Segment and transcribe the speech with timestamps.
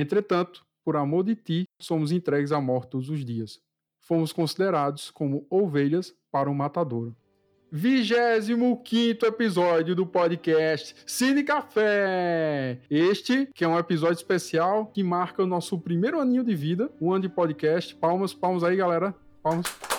[0.00, 3.60] Entretanto, por amor de ti, somos entregues à morte todos os dias.
[4.00, 7.14] Fomos considerados como ovelhas para um matadouro.
[7.70, 8.82] 25
[9.26, 12.80] episódio do podcast Cine Café.
[12.90, 17.12] Este que é um episódio especial que marca o nosso primeiro aninho de vida, um
[17.12, 17.94] ano de podcast.
[17.94, 19.14] Palmas, palmas aí, galera.
[19.42, 19.89] Palmas.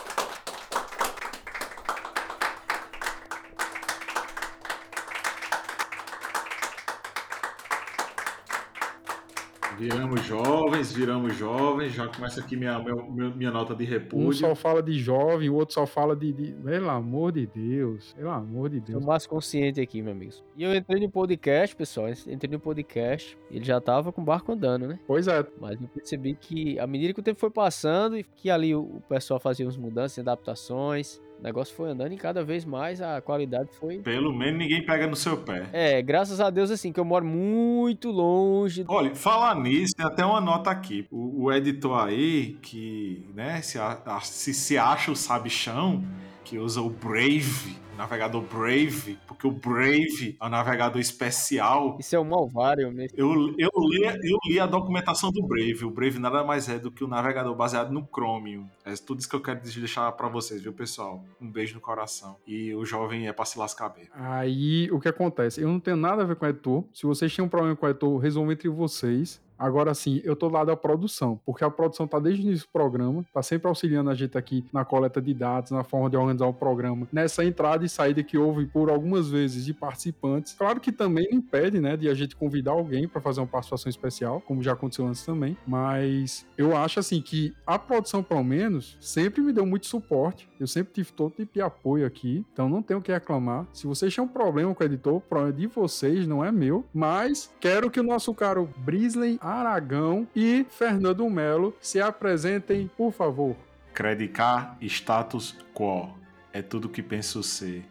[9.81, 14.27] Viramos jovens, viramos jovens, já começa aqui minha, minha, minha nota de repúdio.
[14.27, 16.51] Um só fala de jovem, o outro só fala de, de.
[16.51, 18.99] Pelo amor de Deus, pelo amor de Deus.
[18.99, 20.33] Tô mais consciente aqui, meu amigo.
[20.55, 24.51] E eu entrei no podcast, pessoal, entrei no podcast, ele já tava com o barco
[24.51, 24.99] andando, né?
[25.07, 25.43] Pois é.
[25.59, 29.01] Mas eu percebi que, à medida que o tempo foi passando, e que ali o
[29.09, 33.69] pessoal fazia umas mudanças, adaptações, o negócio foi andando e cada vez mais a qualidade
[33.79, 33.97] foi.
[33.97, 35.65] Pelo menos ninguém pega no seu pé.
[35.73, 38.85] É, graças a Deus, assim, que eu moro muito longe.
[38.87, 41.07] Olha, falar nisso, tem até uma nota aqui.
[41.09, 43.79] O, o editor aí, que, né, se,
[44.21, 46.03] se, se acha o sabichão,
[46.43, 51.97] que usa o Brave navegador Brave, porque o Brave é um navegador especial.
[51.99, 53.15] Isso é um malvário mesmo.
[53.17, 55.85] Eu, eu, li, eu li a documentação do Brave.
[55.85, 58.67] O Brave nada mais é do que um navegador baseado no Chromium.
[58.83, 61.23] É tudo isso que eu quero deixar para vocês, viu, pessoal?
[61.39, 62.37] Um beijo no coração.
[62.47, 64.07] E o jovem é pra se lascar bem.
[64.13, 65.61] Aí, o que acontece?
[65.61, 66.83] Eu não tenho nada a ver com o editor.
[66.91, 69.39] Se vocês têm um problema com o editor, resolvam entre vocês.
[69.61, 72.71] Agora sim, eu tô lá da produção, porque a produção tá desde o início do
[72.71, 76.47] programa, tá sempre auxiliando a gente aqui na coleta de dados, na forma de organizar
[76.47, 80.53] o programa, nessa entrada e saída que houve por algumas vezes de participantes.
[80.57, 84.41] Claro que também impede, né, de a gente convidar alguém para fazer uma participação especial,
[84.41, 89.41] como já aconteceu antes também, mas eu acho assim que a produção, pelo menos, sempre
[89.41, 90.49] me deu muito suporte.
[90.59, 93.65] Eu sempre tive todo tipo de apoio aqui, então não tenho o que reclamar.
[93.73, 96.51] Se vocês têm um problema com o editor, o problema é de vocês, não é
[96.51, 103.11] meu, mas quero que o nosso caro Brisley Aragão e Fernando Melo se apresentem, por
[103.11, 103.55] favor.
[103.93, 106.09] Credicar status quo
[106.53, 107.83] é tudo que penso ser.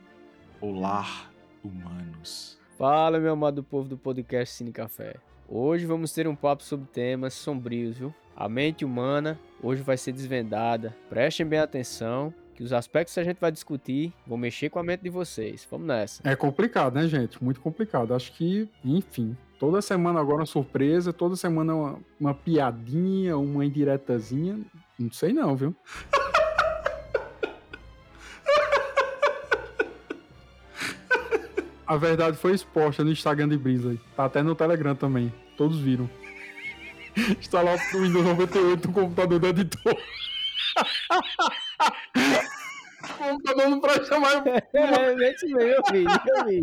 [0.58, 1.06] Olá,
[1.62, 2.58] humanos.
[2.78, 5.16] Fala, meu amado povo do podcast Cine Café.
[5.46, 8.14] Hoje vamos ter um papo sobre temas sombrios, viu?
[8.34, 10.96] A mente humana hoje vai ser desvendada.
[11.10, 15.00] Prestem bem atenção, que os aspectos a gente vai discutir vão mexer com a mente
[15.00, 15.66] de vocês.
[15.70, 16.20] Vamos nessa.
[16.28, 17.42] É complicado, né, gente?
[17.42, 18.12] Muito complicado.
[18.12, 24.58] Acho que, enfim, Toda semana agora uma surpresa, toda semana uma, uma piadinha, uma indiretazinha.
[24.98, 25.76] Não sei não, viu?
[31.86, 33.98] A verdade foi exposta no Instagram de Brisa.
[34.16, 35.30] Tá até no Telegram também.
[35.58, 36.08] Todos viram.
[37.38, 39.94] Instalar o Windows 98 no computador do editor.
[44.72, 45.84] É, mete mesmo,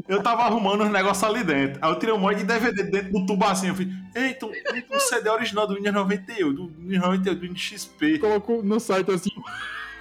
[0.08, 1.80] eu eu tava arrumando os negócios ali dentro.
[1.82, 3.68] Aí eu tirei um monte de DVD dentro do tubo assim.
[3.68, 8.20] Eu falei, eita, um CD original do Windows 98, do Windows 98, do Windows XP.
[8.20, 9.30] Colocou no site assim.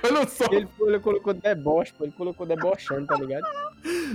[0.02, 0.44] Olha só.
[0.50, 2.04] Ele, ele colocou deboche, pô.
[2.04, 3.46] Ele colocou debochando, tá ligado?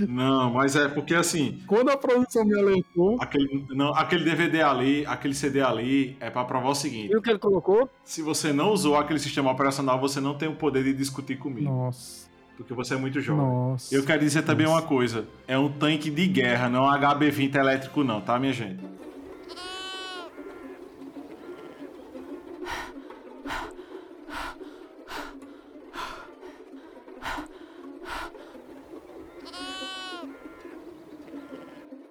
[0.08, 1.60] Não, mas é porque assim.
[1.66, 3.16] Quando a produção me alertou.
[3.20, 7.12] Aquele, não, aquele DVD ali, aquele CD ali, é pra provar o seguinte.
[7.12, 7.88] E o que ele colocou?
[8.04, 11.70] Se você não usou aquele sistema operacional, você não tem o poder de discutir comigo.
[11.70, 12.31] Nossa.
[12.56, 13.44] Porque você é muito jovem.
[13.44, 13.94] Nossa.
[13.94, 14.80] Eu quero dizer também Nossa.
[14.80, 18.84] uma coisa: é um tanque de guerra, não um HB20 elétrico, não, tá, minha gente?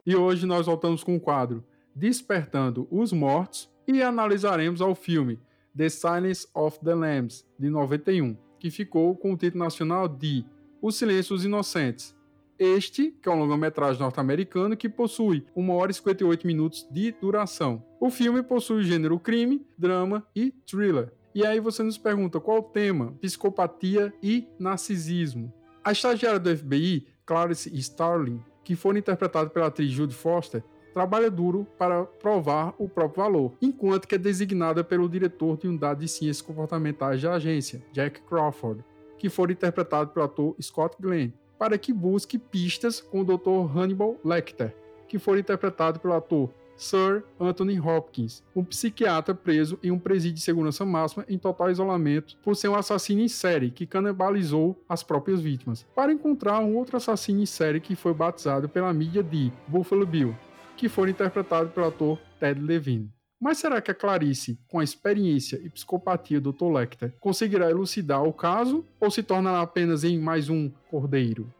[0.04, 1.64] E hoje nós voltamos com o quadro
[1.96, 5.40] Despertando os Mortos e analisaremos ao filme
[5.78, 10.46] The Silence of the Lambs, de 91, que ficou com o título nacional de
[10.80, 12.16] O Silêncio dos Inocentes.
[12.60, 17.84] Este, que é um longa-metragem norte-americano que possui 1 hora e 58 minutos de duração.
[18.00, 21.12] O filme possui o gênero crime, drama e thriller.
[21.34, 23.14] E aí você nos pergunta qual o tema?
[23.20, 25.52] Psicopatia e narcisismo.
[25.84, 31.66] A estagiária do FBI, Clarice Starling, que foram interpretados pela atriz Judy Foster, trabalha duro
[31.78, 36.42] para provar o próprio valor, enquanto que é designada pelo diretor de unidade de ciências
[36.42, 38.84] comportamentais da agência, Jack Crawford,
[39.18, 43.78] que foi interpretado pelo ator Scott Glenn, para que busque pistas com o Dr.
[43.78, 44.76] Hannibal Lecter,
[45.08, 46.50] que foi interpretado pelo ator
[46.82, 52.36] Sir Anthony Hopkins, um psiquiatra preso em um presídio de segurança máxima em total isolamento
[52.44, 56.98] por ser um assassino em série que canibalizou as próprias vítimas, para encontrar um outro
[56.98, 60.36] assassino em série que foi batizado pela mídia de Buffalo Bill,
[60.82, 63.14] que foi interpretado pelo ator Ted Levine.
[63.40, 66.74] Mas será que a Clarice, com a experiência e psicopatia do Dr.
[66.74, 71.54] Lecter, conseguirá elucidar o caso ou se tornará apenas em mais um cordeiro?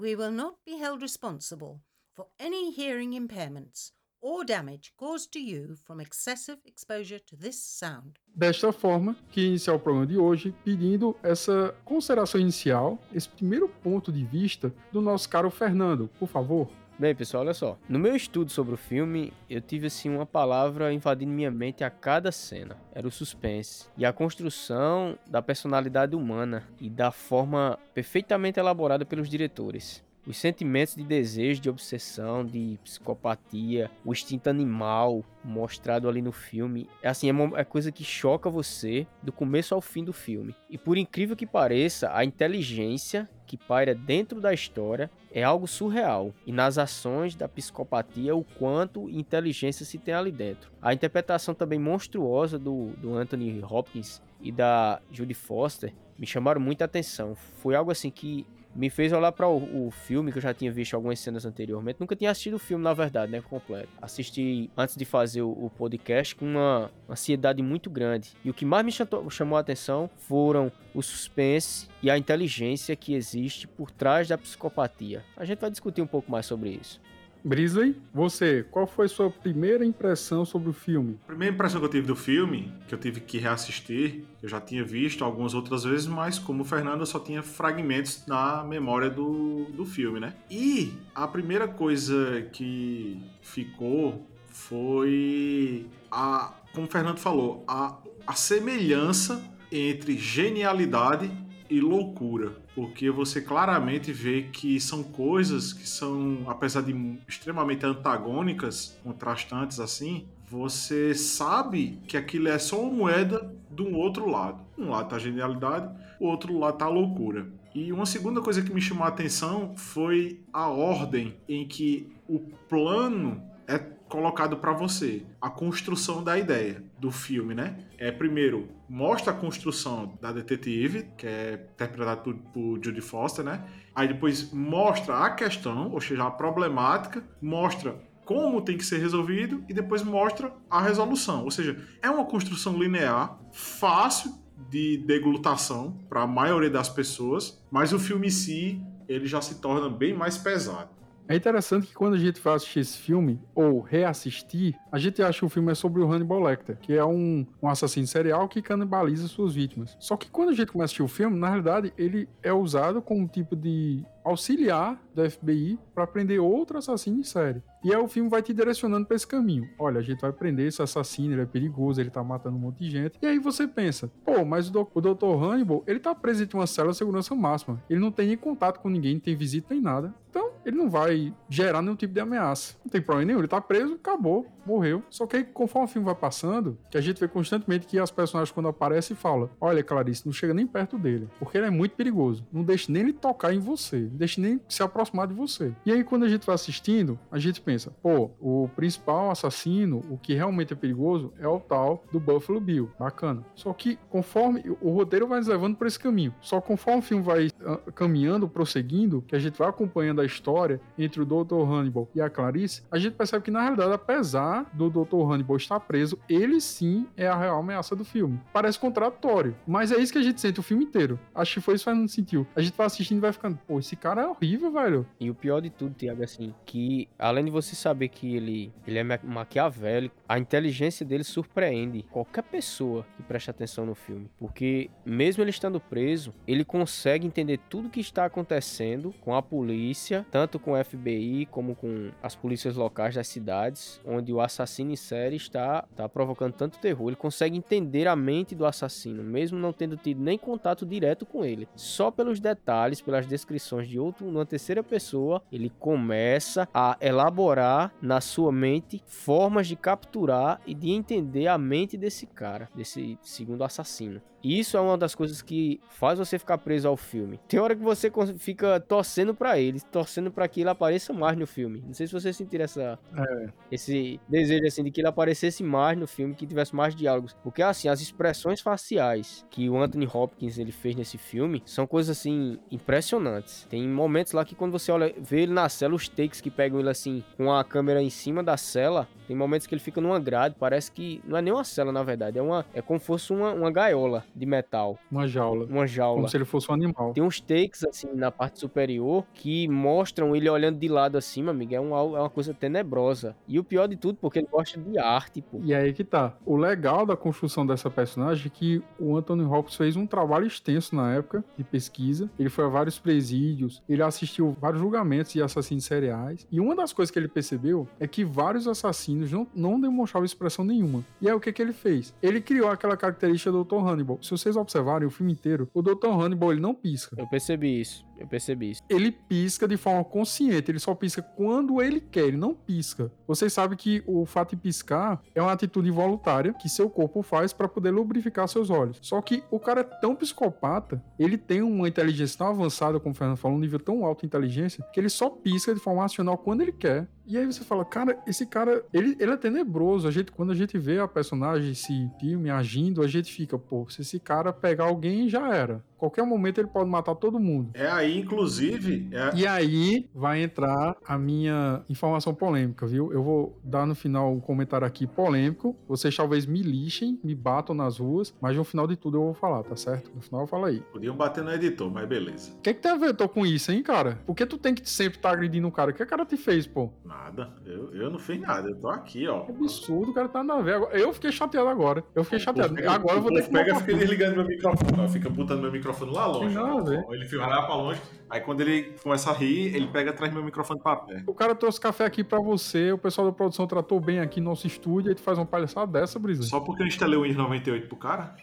[0.00, 1.80] We will not be held responsible
[2.14, 8.12] for any hearing impairments or damage caused to you from excessive exposure to this sound.
[8.32, 14.12] Desta forma, que iniciar o programa de hoje pedindo essa consideração inicial, esse primeiro ponto
[14.12, 16.70] de vista do nosso caro Fernando, por favor.
[16.98, 17.78] Bem, pessoal, olha só.
[17.88, 21.90] No meu estudo sobre o filme, eu tive assim uma palavra invadindo minha mente a
[21.90, 22.76] cada cena.
[22.92, 29.28] Era o suspense e a construção da personalidade humana e da forma perfeitamente elaborada pelos
[29.28, 30.02] diretores.
[30.28, 36.86] Os sentimentos de desejo, de obsessão, de psicopatia, o instinto animal mostrado ali no filme,
[37.02, 40.54] é assim, é, uma, é coisa que choca você do começo ao fim do filme.
[40.68, 46.34] E por incrível que pareça, a inteligência que paira dentro da história é algo surreal.
[46.44, 50.70] E nas ações da psicopatia, o quanto inteligência se tem ali dentro.
[50.82, 56.84] A interpretação também monstruosa do, do Anthony Hopkins e da Judy Foster me chamaram muita
[56.84, 57.34] atenção.
[57.34, 60.70] Foi algo assim que me fez olhar para o, o, filme que eu já tinha
[60.70, 62.00] visto algumas cenas anteriormente.
[62.00, 63.88] Nunca tinha assistido o filme, na verdade, né, completo.
[64.00, 68.30] Assisti antes de fazer o, o podcast com uma ansiedade muito grande.
[68.44, 72.94] E o que mais me chamou, chamou a atenção foram o suspense e a inteligência
[72.94, 75.24] que existe por trás da psicopatia.
[75.36, 77.00] A gente vai discutir um pouco mais sobre isso.
[77.44, 81.18] Brisley, você, qual foi sua primeira impressão sobre o filme?
[81.24, 84.60] A primeira impressão que eu tive do filme, que eu tive que reassistir, eu já
[84.60, 89.64] tinha visto algumas outras vezes, mas como o Fernando só tinha fragmentos na memória do,
[89.66, 90.34] do filme, né?
[90.50, 97.96] E a primeira coisa que ficou foi a, como o Fernando falou, a,
[98.26, 101.30] a semelhança entre genialidade
[101.70, 106.94] e loucura, porque você claramente vê que são coisas que são, apesar de
[107.26, 114.30] extremamente antagônicas, contrastantes assim, você sabe que aquilo é só uma moeda de um outro
[114.30, 114.62] lado.
[114.78, 117.48] Um lado tá a genialidade, o outro lado tá a loucura.
[117.74, 122.38] E uma segunda coisa que me chamou a atenção foi a ordem em que o
[122.68, 123.76] plano é
[124.08, 127.78] colocado para você a construção da ideia do filme, né?
[127.98, 133.62] É primeiro mostra a construção da detetive, que é interpretada por, por Judy Foster, né?
[133.94, 139.64] Aí depois mostra a questão, ou seja, a problemática, mostra como tem que ser resolvido
[139.68, 141.44] e depois mostra a resolução.
[141.44, 144.32] Ou seja, é uma construção linear, fácil
[144.68, 149.56] de deglutação para a maioria das pessoas, mas o filme em si ele já se
[149.60, 150.90] torna bem mais pesado.
[151.28, 155.40] É interessante que quando a gente vai assistir esse filme, ou reassistir, a gente acha
[155.40, 158.62] que o filme é sobre o Hannibal Lecter, que é um, um assassino serial que
[158.62, 159.94] canibaliza suas vítimas.
[160.00, 163.02] Só que quando a gente começa a assistir o filme, na realidade, ele é usado
[163.02, 167.62] como um tipo de auxiliar da FBI para prender outro assassino em série.
[167.84, 169.68] E aí o filme vai te direcionando para esse caminho.
[169.78, 172.78] Olha, a gente vai prender esse assassino, ele é perigoso, ele tá matando um monte
[172.78, 173.18] de gente.
[173.22, 175.42] E aí você pensa, pô, mas o, o Dr.
[175.42, 177.82] Hannibal, ele tá preso em uma cela de segurança máxima.
[177.88, 180.12] Ele não tem nem contato com ninguém, não tem visita nem nada.
[180.28, 182.76] Então, ele não vai gerar nenhum tipo de ameaça.
[182.84, 185.02] Não tem problema nenhum, ele tá preso, acabou, morreu.
[185.08, 188.10] Só que aí, conforme o filme vai passando, que a gente vê constantemente que as
[188.10, 191.96] personagens quando aparecem falam, olha, Clarice, não chega nem perto dele, porque ele é muito
[191.96, 192.46] perigoso.
[192.52, 195.72] Não deixe nem ele tocar em você, deixe nem se aproximar de você.
[195.84, 200.18] E aí, quando a gente vai assistindo, a gente pensa, pô, o principal assassino, o
[200.18, 202.90] que realmente é perigoso, é o tal do Buffalo Bill.
[202.98, 203.44] Bacana.
[203.54, 206.34] Só que conforme o roteiro vai nos levando por esse caminho.
[206.40, 210.80] Só conforme o filme vai uh, caminhando, prosseguindo, que a gente vai acompanhando a história
[210.98, 211.62] entre o Dr.
[211.70, 215.30] Hannibal e a Clarice, a gente percebe que na realidade, apesar do Dr.
[215.30, 218.40] Hannibal estar preso, ele sim é a real ameaça do filme.
[218.52, 221.18] Parece contraditório, mas é isso que a gente sente o filme inteiro.
[221.34, 222.46] Acho que foi isso que a gente sentiu.
[222.54, 225.06] A gente vai assistindo e vai ficando, pô, esse cara é horrível, velho.
[225.18, 228.98] E o pior de tudo, Tiago, assim, que além de você saber que ele, ele
[228.98, 234.30] é maquiavélico, a inteligência dele surpreende qualquer pessoa que preste atenção no filme.
[234.38, 240.26] Porque mesmo ele estando preso, ele consegue entender tudo que está acontecendo com a polícia,
[240.30, 244.96] tanto com o FBI como com as polícias locais das cidades, onde o assassino em
[244.96, 247.08] série está, está provocando tanto terror.
[247.08, 251.44] Ele consegue entender a mente do assassino, mesmo não tendo tido nem contato direto com
[251.44, 251.68] ele.
[251.74, 258.20] Só pelos detalhes, pelas descrições de outro, numa terceira pessoa, ele começa a elaborar na
[258.20, 264.20] sua mente formas de capturar e de entender a mente desse cara, desse segundo assassino.
[264.42, 267.40] Isso é uma das coisas que faz você ficar preso ao filme.
[267.48, 271.46] Tem hora que você fica torcendo para ele, torcendo para que ele apareça mais no
[271.46, 271.82] filme.
[271.86, 273.48] Não sei se você sentir essa é.
[273.70, 277.62] esse desejo assim de que ele aparecesse mais no filme, que tivesse mais diálogos, porque
[277.62, 282.58] assim, as expressões faciais que o Anthony Hopkins ele fez nesse filme são coisas assim
[282.70, 283.66] impressionantes.
[283.68, 286.78] Tem momentos lá que quando você olha, vê ele na cela, os takes que pegam
[286.80, 290.18] ele assim com a câmera em cima da cela, tem momentos que ele fica numa
[290.18, 293.06] grade, parece que não é nem uma cela na verdade, é uma é como se
[293.06, 294.98] fosse uma, uma gaiola de metal.
[295.10, 295.66] Uma jaula.
[295.66, 296.16] Uma jaula.
[296.16, 297.12] Como se ele fosse um animal.
[297.12, 301.74] Tem uns takes, assim, na parte superior que mostram ele olhando de lado assim, amigo.
[301.74, 303.36] É uma, é uma coisa tenebrosa.
[303.46, 305.60] E o pior de tudo, porque ele gosta de arte, pô.
[305.62, 306.36] E aí que tá.
[306.44, 310.94] O legal da construção dessa personagem é que o Anthony Hopkins fez um trabalho extenso
[310.94, 312.30] na época de pesquisa.
[312.38, 316.46] Ele foi a vários presídios, ele assistiu vários julgamentos de assassinos seriais.
[316.50, 320.64] E uma das coisas que ele percebeu é que vários assassinos não, não demonstravam expressão
[320.64, 321.04] nenhuma.
[321.20, 322.14] E aí o que, que ele fez?
[322.22, 323.76] Ele criou aquela característica do Dr.
[323.76, 324.18] Hannibal.
[324.28, 326.08] Se vocês observarem o filme inteiro, o Dr.
[326.08, 327.16] Hannibal ele não pisca.
[327.18, 328.04] Eu percebi isso.
[328.18, 328.82] Eu percebi isso.
[328.88, 333.10] Ele pisca de forma consciente, ele só pisca quando ele quer, ele não pisca.
[333.26, 337.52] Vocês sabem que o fato de piscar é uma atitude voluntária que seu corpo faz
[337.52, 338.98] para poder lubrificar seus olhos.
[339.00, 343.16] Só que o cara é tão psicopata, ele tem uma inteligência tão avançada, como o
[343.16, 346.36] Fernando falou, um nível tão alto de inteligência, que ele só pisca de forma racional
[346.36, 347.08] quando ele quer.
[347.26, 350.08] E aí você fala, cara, esse cara, ele, ele é tenebroso.
[350.08, 353.86] A gente, quando a gente vê a personagem, esse filme agindo, a gente fica, pô,
[353.90, 355.84] se esse cara pegar alguém, já era.
[355.98, 357.70] Qualquer momento ele pode matar todo mundo.
[357.74, 359.08] É aí, inclusive.
[359.12, 359.36] É...
[359.36, 363.12] E aí vai entrar a minha informação polêmica, viu?
[363.12, 365.76] Eu vou dar no final um comentário aqui polêmico.
[365.88, 369.34] Vocês talvez me lixem, me batam nas ruas, mas no final de tudo eu vou
[369.34, 370.10] falar, tá certo?
[370.14, 370.80] No final eu falo aí.
[370.92, 372.52] Podiam bater no editor, mas beleza.
[372.52, 374.20] O que, que tem a ver tô com isso, hein, cara?
[374.24, 375.90] Por que tu tem que sempre estar tá agredindo o cara?
[375.90, 376.90] O que o cara te fez, pô?
[377.04, 377.52] Nada.
[377.66, 378.70] Eu, eu não fiz nada.
[378.70, 379.40] Eu tô aqui, ó.
[379.40, 380.80] Que absurdo, o cara tá na ver.
[380.92, 382.04] Eu fiquei chateado agora.
[382.14, 382.74] Eu fiquei chateado.
[382.74, 383.50] Pega, agora eu vou ter que.
[383.50, 385.00] Pega e fica desligando meu microfone.
[385.00, 385.08] Ó.
[385.08, 386.56] Fica botando meu microfone lá longe.
[386.56, 387.12] Ó.
[387.12, 388.00] Ele fica lá pra longe.
[388.30, 391.22] Aí quando ele começa a rir, ele pega atrás meu microfone pra pé.
[391.26, 394.50] O cara trouxe café aqui pra você, o pessoal da produção tratou bem aqui no
[394.50, 396.42] nosso estúdio, aí tu faz uma palhaçada dessa, Brisa.
[396.42, 398.34] Só porque eu instalei o Windows 98 pro cara?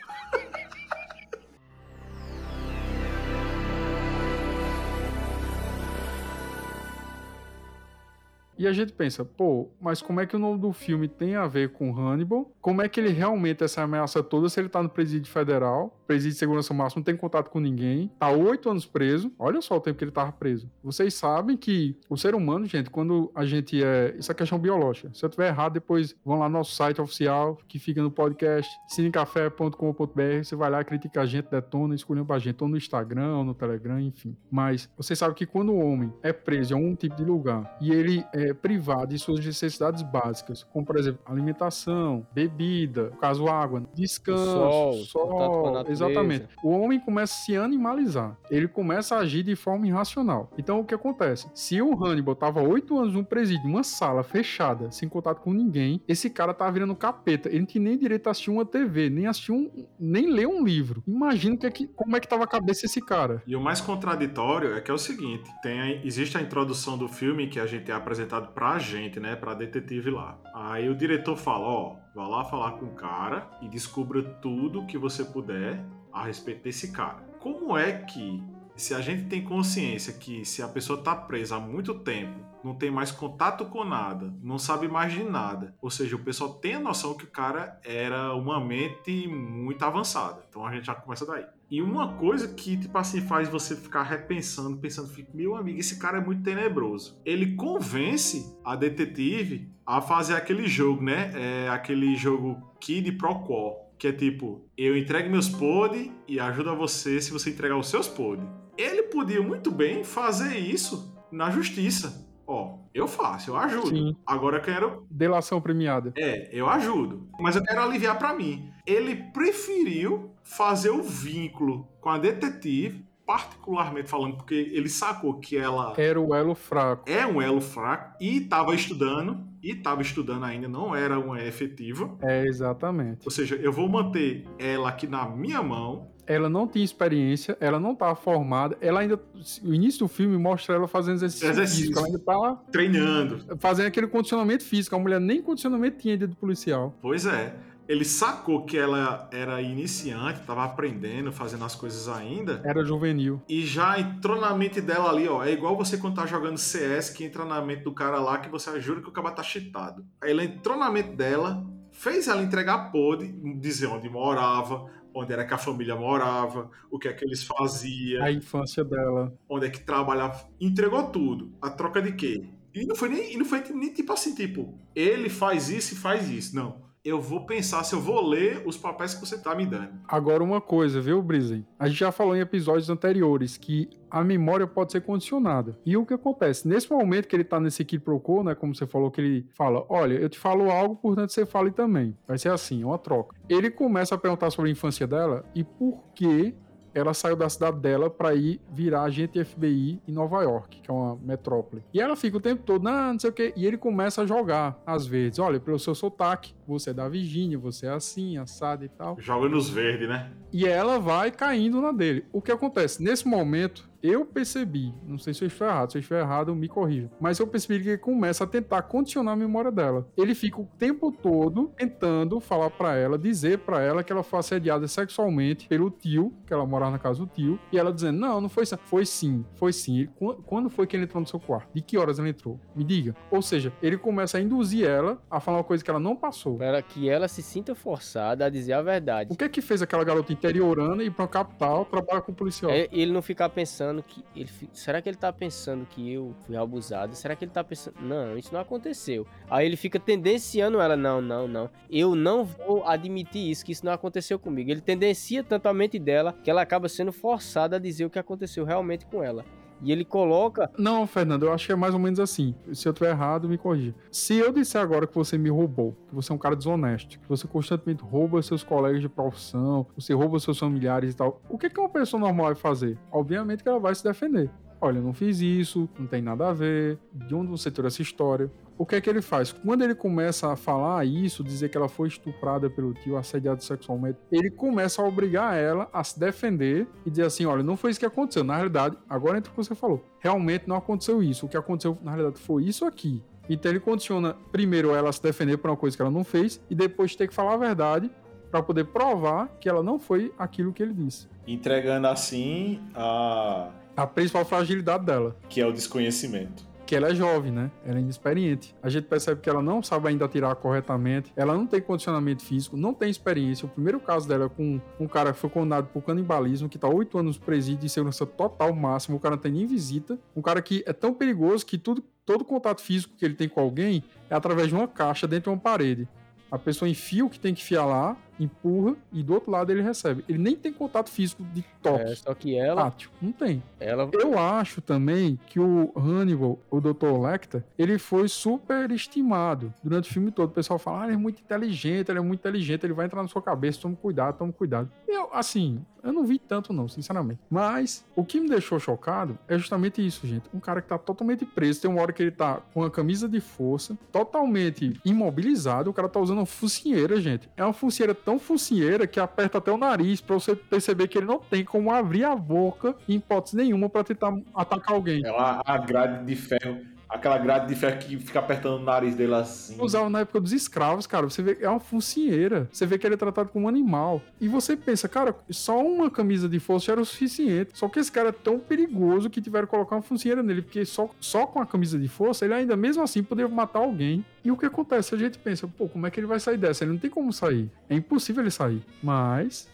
[8.57, 11.47] E a gente pensa, pô, mas como é que o nome do filme tem a
[11.47, 12.51] ver com Hannibal?
[12.61, 16.33] Como é que ele realmente essa ameaça toda se ele tá no presídio federal, presídio
[16.33, 19.79] de segurança máxima, não tem contato com ninguém, tá oito anos preso, olha só o
[19.79, 20.69] tempo que ele tava preso.
[20.83, 24.15] Vocês sabem que o ser humano, gente, quando a gente é...
[24.17, 25.11] Isso é questão biológica.
[25.13, 28.71] Se eu tiver errado, depois vão lá no nosso site oficial, que fica no podcast,
[28.87, 33.43] cinecafé.com.br, você vai lá, critica a gente, detona, escolhe pra gente, ou no Instagram, ou
[33.43, 34.35] no Telegram, enfim.
[34.49, 37.91] Mas vocês sabem que quando o homem é preso em algum tipo de lugar, e
[37.91, 43.83] ele é privado de suas necessidades básicas, como por exemplo alimentação, bebida, no caso água,
[43.93, 46.47] descanso, sol, sol exatamente.
[46.63, 50.49] O homem começa a se animalizar, ele começa a agir de forma irracional.
[50.57, 51.49] Então o que acontece?
[51.53, 56.01] Se o Hannibal tava oito anos num presídio, numa sala fechada, sem contato com ninguém,
[56.07, 57.49] esse cara tá virando capeta.
[57.49, 60.63] Ele não tinha nem direito a assistir uma TV, nem assistir um, nem ler um
[60.63, 61.03] livro.
[61.07, 63.41] Imagina que é que, como é que tava a cabeça desse cara.
[63.47, 67.07] E o mais contraditório é que é o seguinte: tem a, existe a introdução do
[67.07, 69.35] filme que a gente é apresentado apresentado pra gente, né?
[69.35, 70.37] Pra detetive lá.
[70.53, 74.97] Aí o diretor fala: ó, vá lá falar com o cara e descubra tudo que
[74.97, 77.23] você puder a respeito desse cara.
[77.39, 78.43] Como é que,
[78.75, 82.73] se a gente tem consciência que se a pessoa tá presa há muito tempo, não
[82.73, 86.73] tem mais contato com nada, não sabe mais de nada, ou seja, o pessoal tem
[86.73, 90.43] a noção que o cara era uma mente muito avançada.
[90.49, 91.45] Então a gente já começa daí.
[91.69, 96.19] E uma coisa que, tipo assim, faz você ficar repensando, pensando, meu amigo, esse cara
[96.19, 97.19] é muito tenebroso.
[97.25, 101.31] Ele convence a detetive a fazer aquele jogo, né?
[101.33, 106.75] É aquele jogo Kid Pro Quo, que é tipo, eu entrego meus pod e ajudo
[106.75, 108.41] você se você entregar os seus pod.
[108.77, 112.25] Ele podia muito bem fazer isso na justiça.
[112.47, 113.89] Ó, eu faço, eu ajudo.
[113.89, 114.15] Sim.
[114.25, 115.07] Agora eu quero.
[115.09, 116.13] Delação premiada.
[116.15, 117.27] É, eu ajudo.
[117.39, 118.69] Mas eu quero aliviar para mim.
[118.85, 125.93] Ele preferiu fazer o vínculo com a detetive, particularmente falando, porque ele sacou que ela.
[125.97, 127.09] Era o elo fraco.
[127.09, 129.43] É um elo fraco e estava estudando.
[129.61, 132.15] E estava estudando ainda, não era uma efetiva.
[132.21, 133.21] É, exatamente.
[133.25, 137.79] Ou seja, eu vou manter ela aqui na minha mão ela não tinha experiência, ela
[137.79, 139.19] não estava formada, ela ainda.
[139.63, 141.81] O início do filme mostra ela fazendo exercício, exercício.
[141.81, 143.57] físico, ela ainda estava treinando.
[143.59, 144.95] Fazendo aquele condicionamento físico.
[144.95, 146.97] A mulher nem condicionamento tinha de policial.
[147.01, 147.55] Pois é.
[147.87, 152.61] Ele sacou que ela era iniciante, estava aprendendo, fazendo as coisas ainda.
[152.63, 153.41] Era juvenil.
[153.47, 155.43] E já entrou na mente dela ali, ó.
[155.43, 158.49] É igual você quando tá jogando CS, que entra na mente do cara lá, que
[158.49, 160.05] você jura que o cara tá cheatado.
[160.21, 163.25] Aí ela entrou na mente dela, fez ela entregar pod,
[163.59, 168.23] dizer onde morava, onde era que a família morava, o que é que eles faziam.
[168.23, 169.33] A infância dela.
[169.47, 170.49] Onde é que trabalhava.
[170.59, 171.53] Entregou tudo.
[171.61, 172.49] A troca de quê?
[172.73, 175.97] E não foi nem, e não foi nem tipo assim, tipo, ele faz isso e
[175.97, 176.53] faz isso.
[176.53, 176.83] Não.
[177.05, 179.91] Eu vou pensar se eu vou ler os papéis que você tá me dando.
[180.07, 181.63] Agora, uma coisa, viu, Brisen?
[181.77, 185.77] A gente já falou em episódios anteriores que a memória pode ser condicionada.
[185.85, 186.67] E o que acontece?
[186.67, 188.55] Nesse momento que ele tá nesse Kid Procô, né?
[188.55, 192.17] Como você falou, que ele fala: Olha, eu te falo algo, portanto você fale também.
[192.27, 193.35] Vai ser assim, uma troca.
[193.47, 196.55] Ele começa a perguntar sobre a infância dela e por que
[196.95, 200.93] ela saiu da cidade dela para ir virar agente FBI em Nova York, que é
[200.93, 201.83] uma metrópole.
[201.93, 203.53] E ela fica o tempo todo, não, não sei o quê.
[203.55, 205.37] E ele começa a jogar, às vezes.
[205.37, 209.17] Olha, pelo seu sotaque, você é da Virgínia, você é assim, assado e tal.
[209.19, 210.31] Joga nos verdes, né?
[210.53, 212.25] E ela vai caindo na dele.
[212.31, 213.03] O que acontece?
[213.03, 216.67] Nesse momento, eu percebi, não sei se eu estou errado, se eu estou errado, me
[216.67, 220.07] corrija, mas eu percebi que ele começa a tentar condicionar a memória dela.
[220.17, 224.39] Ele fica o tempo todo tentando falar para ela, dizer para ela que ela foi
[224.39, 228.41] assediada sexualmente pelo tio, que ela morava na casa do tio, e ela dizendo: Não,
[228.41, 228.77] não foi isso.
[228.85, 230.07] Foi sim, foi sim.
[230.45, 231.69] Quando foi que ele entrou no seu quarto?
[231.73, 232.59] De que horas ele entrou?
[232.75, 233.15] Me diga.
[233.31, 236.57] Ou seja, ele começa a induzir ela a falar uma coisa que ela não passou.
[236.57, 239.31] Para que ela se sinta forçada a dizer a verdade.
[239.31, 242.35] O que é que fez aquela garota interiorana ir para uma capital trabalhar com o
[242.35, 242.71] policial?
[242.71, 244.23] É ele não ficar pensando que.
[244.35, 247.15] Ele, será que ele tá pensando que eu fui abusado?
[247.15, 247.95] Será que ele tá pensando.
[248.01, 249.25] Não, isso não aconteceu.
[249.49, 250.95] Aí ele fica tendenciando ela.
[250.95, 251.69] Não, não, não.
[251.89, 254.71] Eu não vou admitir isso, que isso não aconteceu comigo.
[254.71, 258.19] Ele tendencia tanto a mente dela que ela acaba sendo forçada a dizer o que
[258.19, 259.45] aconteceu realmente com ela.
[259.81, 260.69] E ele coloca.
[260.77, 262.55] Não, Fernando, eu acho que é mais ou menos assim.
[262.73, 263.93] Se eu estiver errado, me corrija.
[264.11, 267.27] Se eu disser agora que você me roubou, que você é um cara desonesto, que
[267.27, 271.69] você constantemente rouba seus colegas de profissão, você rouba seus familiares e tal, o que,
[271.69, 272.97] que uma pessoa normal vai fazer?
[273.11, 274.49] Obviamente que ela vai se defender.
[274.81, 278.01] Olha, eu não fiz isso, não tem nada a ver, de onde você tirou essa
[278.01, 278.51] história?
[278.77, 279.53] O que é que ele faz?
[279.53, 284.19] Quando ele começa a falar isso, dizer que ela foi estuprada pelo tio, assediada sexualmente,
[284.29, 287.99] ele começa a obrigar ela a se defender e dizer assim: olha, não foi isso
[287.99, 288.43] que aconteceu.
[288.43, 290.03] Na realidade, agora entra o que você falou.
[290.19, 291.45] Realmente não aconteceu isso.
[291.45, 293.23] O que aconteceu, na realidade, foi isso aqui.
[293.49, 296.59] Então ele condiciona primeiro ela a se defender por uma coisa que ela não fez
[296.69, 298.11] e depois ter que falar a verdade
[298.49, 301.27] para poder provar que ela não foi aquilo que ele disse.
[301.47, 307.51] Entregando assim a a principal fragilidade dela, que é o desconhecimento que ela é jovem,
[307.51, 307.71] né?
[307.85, 308.75] Ela é inexperiente.
[308.81, 312.77] A gente percebe que ela não sabe ainda atirar corretamente, ela não tem condicionamento físico,
[312.77, 313.65] não tem experiência.
[313.65, 316.87] O primeiro caso dela é com um cara que foi condenado por canibalismo, que tá
[316.87, 320.17] oito anos no presídio de segurança total máximo, o cara não tem nem visita.
[320.35, 323.59] Um cara que é tão perigoso que tudo, todo contato físico que ele tem com
[323.59, 326.07] alguém é através de uma caixa dentro de uma parede.
[326.51, 329.81] A pessoa enfia o que tem que enfiar lá, empurra e do outro lado ele
[329.81, 330.23] recebe.
[330.27, 332.03] Ele nem tem contato físico de toque.
[332.03, 332.83] É, só que ela.
[332.83, 333.09] Tátil.
[333.21, 333.61] Não tem.
[333.79, 334.09] Ela...
[334.13, 337.17] Eu acho também que o Hannibal, o Dr.
[337.21, 340.49] Lecter, ele foi super estimado durante o filme todo.
[340.49, 343.21] O pessoal fala, ah, ele é muito inteligente, ele é muito inteligente, ele vai entrar
[343.21, 344.89] na sua cabeça, toma cuidado, toma cuidado.
[345.07, 347.39] Eu, assim, eu não vi tanto não, sinceramente.
[347.49, 350.43] Mas o que me deixou chocado é justamente isso, gente.
[350.53, 353.27] Um cara que tá totalmente preso, tem uma hora que ele tá com a camisa
[353.27, 357.49] de força, totalmente imobilizado, o cara tá usando uma focinheira, gente.
[357.57, 361.27] É uma focinheira tão focinheira que aperta até o nariz para você perceber que ele
[361.27, 365.23] não tem como abrir a boca em hipótese nenhuma para tentar atacar alguém.
[365.29, 369.33] Uma a grade de ferro aquela grade de ferro que fica apertando o nariz dele
[369.33, 369.81] assim.
[369.81, 371.27] Usava na época dos escravos, cara.
[371.29, 372.67] Você vê, é uma focinheira.
[372.71, 374.21] Você vê que ele é tratado como um animal.
[374.39, 377.71] E você pensa, cara, só uma camisa de força era o suficiente.
[377.73, 380.85] Só que esse cara é tão perigoso que tiveram que colocar uma focinheira nele, porque
[380.85, 384.25] só, só com a camisa de força ele ainda mesmo assim poderia matar alguém.
[384.43, 385.15] E o que acontece?
[385.15, 386.83] A gente pensa, pô, como é que ele vai sair dessa?
[386.83, 387.71] Ele não tem como sair.
[387.89, 388.83] É impossível ele sair.
[389.01, 389.69] Mas.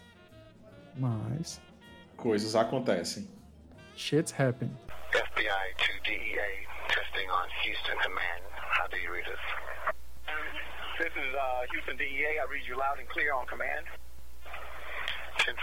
[0.96, 1.60] Mas.
[2.16, 3.28] Coisas acontecem.
[3.96, 4.70] Shit's happen.
[5.12, 6.61] FBI to DEA
[7.22, 8.42] Testing on Houston Command.
[8.78, 9.38] How do you read us?
[10.98, 12.40] This is uh, Houston DEA.
[12.40, 13.86] I read you loud and clear on command.
[15.38, 15.56] 10